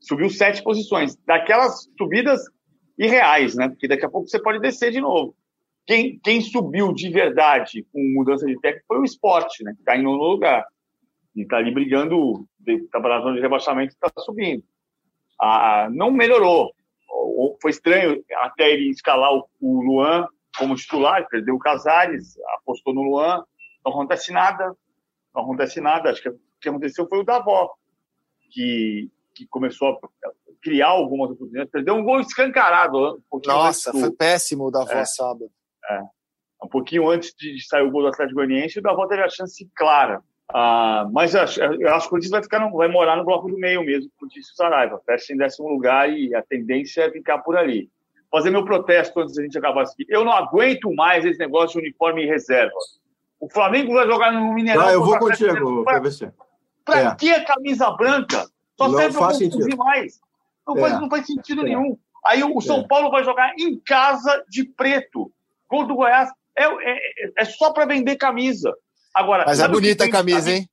[0.00, 1.16] Subiu sete posições.
[1.26, 2.40] Daquelas subidas
[2.98, 3.68] irreais, né?
[3.68, 5.34] Porque daqui a pouco você pode descer de novo.
[5.86, 9.72] Quem, quem subiu de verdade com mudança de técnico foi o esporte, né?
[9.74, 10.64] Que está em nono lugar.
[11.36, 14.62] E está ali brigando, está na zona de rebaixamento está subindo.
[15.38, 16.72] Ah, não melhorou.
[17.60, 20.26] Foi estranho até ele escalar o, o Luan
[20.56, 23.44] como titular, perdeu o Casares, apostou no Luan,
[23.84, 24.74] não acontece nada,
[25.34, 26.10] não acontece nada.
[26.10, 27.72] Acho que o que aconteceu foi o Davó,
[28.50, 30.30] que, que começou a
[30.62, 33.22] criar algumas oportunidades, perdeu um gol escancarado.
[33.32, 35.50] Um Nossa, foi péssimo o Davó é, sábado.
[35.90, 36.00] É.
[36.62, 39.68] Um pouquinho antes de sair o gol do Atlético Goianiense, o Davó teve a chance
[39.74, 40.22] clara.
[40.54, 43.24] Ah, mas eu acho, eu acho que o Corinthians vai, ficar no, vai morar no
[43.24, 45.00] bloco do meio mesmo, disse o Saraiva.
[45.04, 47.90] Fecha em décimo lugar e a tendência é ficar por ali
[48.32, 50.06] fazer meu protesto antes da gente acabar aqui.
[50.08, 52.72] Eu não aguento mais esse negócio de uniforme em reserva.
[53.38, 54.86] O Flamengo vai jogar no Mineirão.
[54.86, 56.32] Ah, eu vou contigo, PVC.
[56.84, 57.14] Pra é.
[57.14, 58.48] que a camisa branca?
[58.78, 60.20] Só não serve para confusir mais.
[60.66, 60.80] Não, é.
[60.80, 61.64] faz, não faz sentido é.
[61.64, 61.98] nenhum.
[62.24, 62.88] Aí o São é.
[62.88, 65.30] Paulo vai jogar em casa de preto.
[65.68, 66.98] Gol do Goiás é, é,
[67.38, 68.74] é só para vender camisa.
[69.14, 70.68] Agora, Mas é bonita a camisa, hein?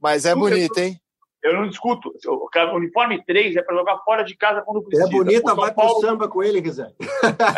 [0.00, 1.00] Mas é bonita, hein?
[1.44, 2.10] Eu não discuto.
[2.26, 5.06] O uniforme 3 é para jogar fora de casa quando precisa.
[5.06, 6.00] É bonita, vai Paulo...
[6.00, 6.90] pro samba com ele, Rizé.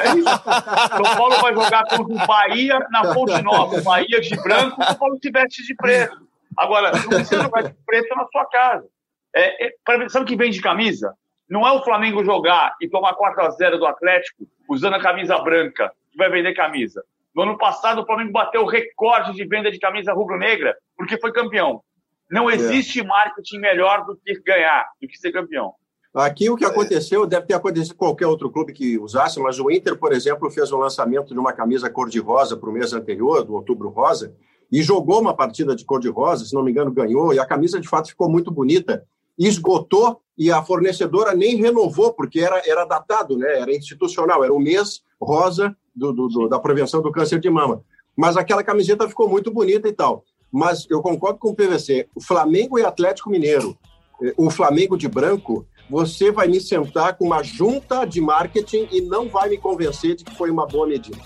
[0.04, 0.28] É isso.
[0.28, 3.76] São Paulo vai jogar contra o Bahia na Fonte Nova.
[3.78, 6.16] O Bahia de branco, o São Paulo se veste de preto.
[6.56, 8.88] Agora, não precisa jogar de preto na sua casa.
[9.32, 9.74] É, é,
[10.08, 11.14] sabe o que vem de camisa?
[11.48, 16.18] Não é o Flamengo jogar e tomar 4x0 do Atlético usando a camisa branca, que
[16.18, 17.04] vai vender camisa.
[17.32, 21.30] No ano passado, o Flamengo bateu o recorde de venda de camisa rubro-negra, porque foi
[21.30, 21.82] campeão.
[22.30, 22.54] Não é.
[22.54, 23.04] existe é.
[23.04, 25.72] marketing melhor do que ganhar, do que ser campeão.
[26.14, 29.98] Aqui o que aconteceu, deve ter acontecido qualquer outro clube que usasse, mas o Inter,
[29.98, 33.90] por exemplo, fez um lançamento de uma camisa cor-de-rosa para o mês anterior, do outubro
[33.90, 34.34] rosa,
[34.72, 37.86] e jogou uma partida de cor-de-rosa, se não me engano, ganhou, e a camisa de
[37.86, 39.04] fato ficou muito bonita.
[39.38, 43.60] Esgotou e a fornecedora nem renovou, porque era, era datado, né?
[43.60, 47.82] era institucional, era o mês rosa do, do, do, da prevenção do câncer de mama.
[48.16, 52.08] Mas aquela camiseta ficou muito bonita e tal mas eu concordo com o PVC.
[52.14, 53.76] O Flamengo e Atlético Mineiro,
[54.22, 59.00] eh, o Flamengo de branco, você vai me sentar com uma junta de marketing e
[59.00, 61.18] não vai me convencer de que foi uma boa medida.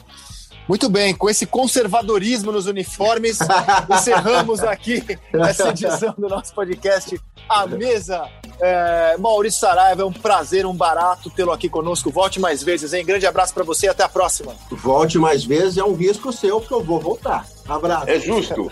[0.70, 3.40] Muito bem, com esse conservadorismo nos uniformes,
[3.90, 5.02] encerramos aqui
[5.32, 8.28] essa edição do nosso podcast A Mesa.
[8.60, 12.10] É, Maurício Saraiva, é um prazer, um barato tê-lo aqui conosco.
[12.10, 13.04] Volte mais vezes, hein?
[13.04, 14.54] Grande abraço para você e até a próxima.
[14.70, 17.44] Volte mais vezes, é um risco seu, porque eu vou voltar.
[17.68, 18.08] Abraço.
[18.08, 18.70] É justo.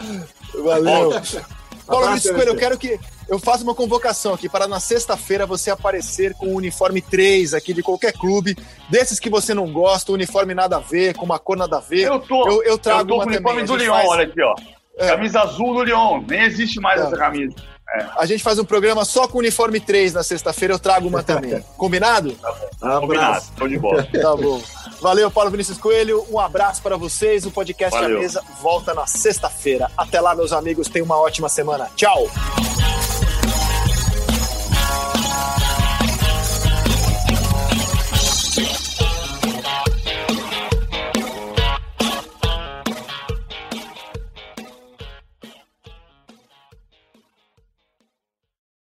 [0.55, 1.11] Valeu.
[1.87, 5.71] Paulo Vinícius Coelho, eu quero que eu faça uma convocação aqui para na sexta-feira você
[5.71, 8.57] aparecer com o uniforme 3 aqui de qualquer clube,
[8.91, 12.07] desses que você não gosta, uniforme nada a ver, com uma cor nada a ver.
[12.07, 14.09] Eu tô, eu, eu trago eu tô com o uniforme do Lyon, faz...
[14.09, 14.55] olha aqui, ó.
[14.99, 15.09] É.
[15.09, 17.05] Camisa azul do Lyon, nem existe mais é.
[17.05, 17.55] essa camisa.
[17.91, 18.07] É.
[18.19, 21.63] A gente faz um programa só com uniforme 3 na sexta-feira, eu trago uma também.
[21.77, 22.33] Combinado?
[22.33, 23.01] Tá bom.
[23.01, 24.07] Combinado, tô de bola.
[24.11, 24.61] tá bom.
[25.01, 26.27] Valeu, Paulo Vinícius Coelho.
[26.31, 27.47] Um abraço para vocês.
[27.47, 28.19] O podcast Valeu.
[28.19, 29.91] A Mesa volta na sexta-feira.
[29.97, 30.89] Até lá, meus amigos.
[30.89, 31.89] Tenham uma ótima semana.
[31.95, 32.29] Tchau.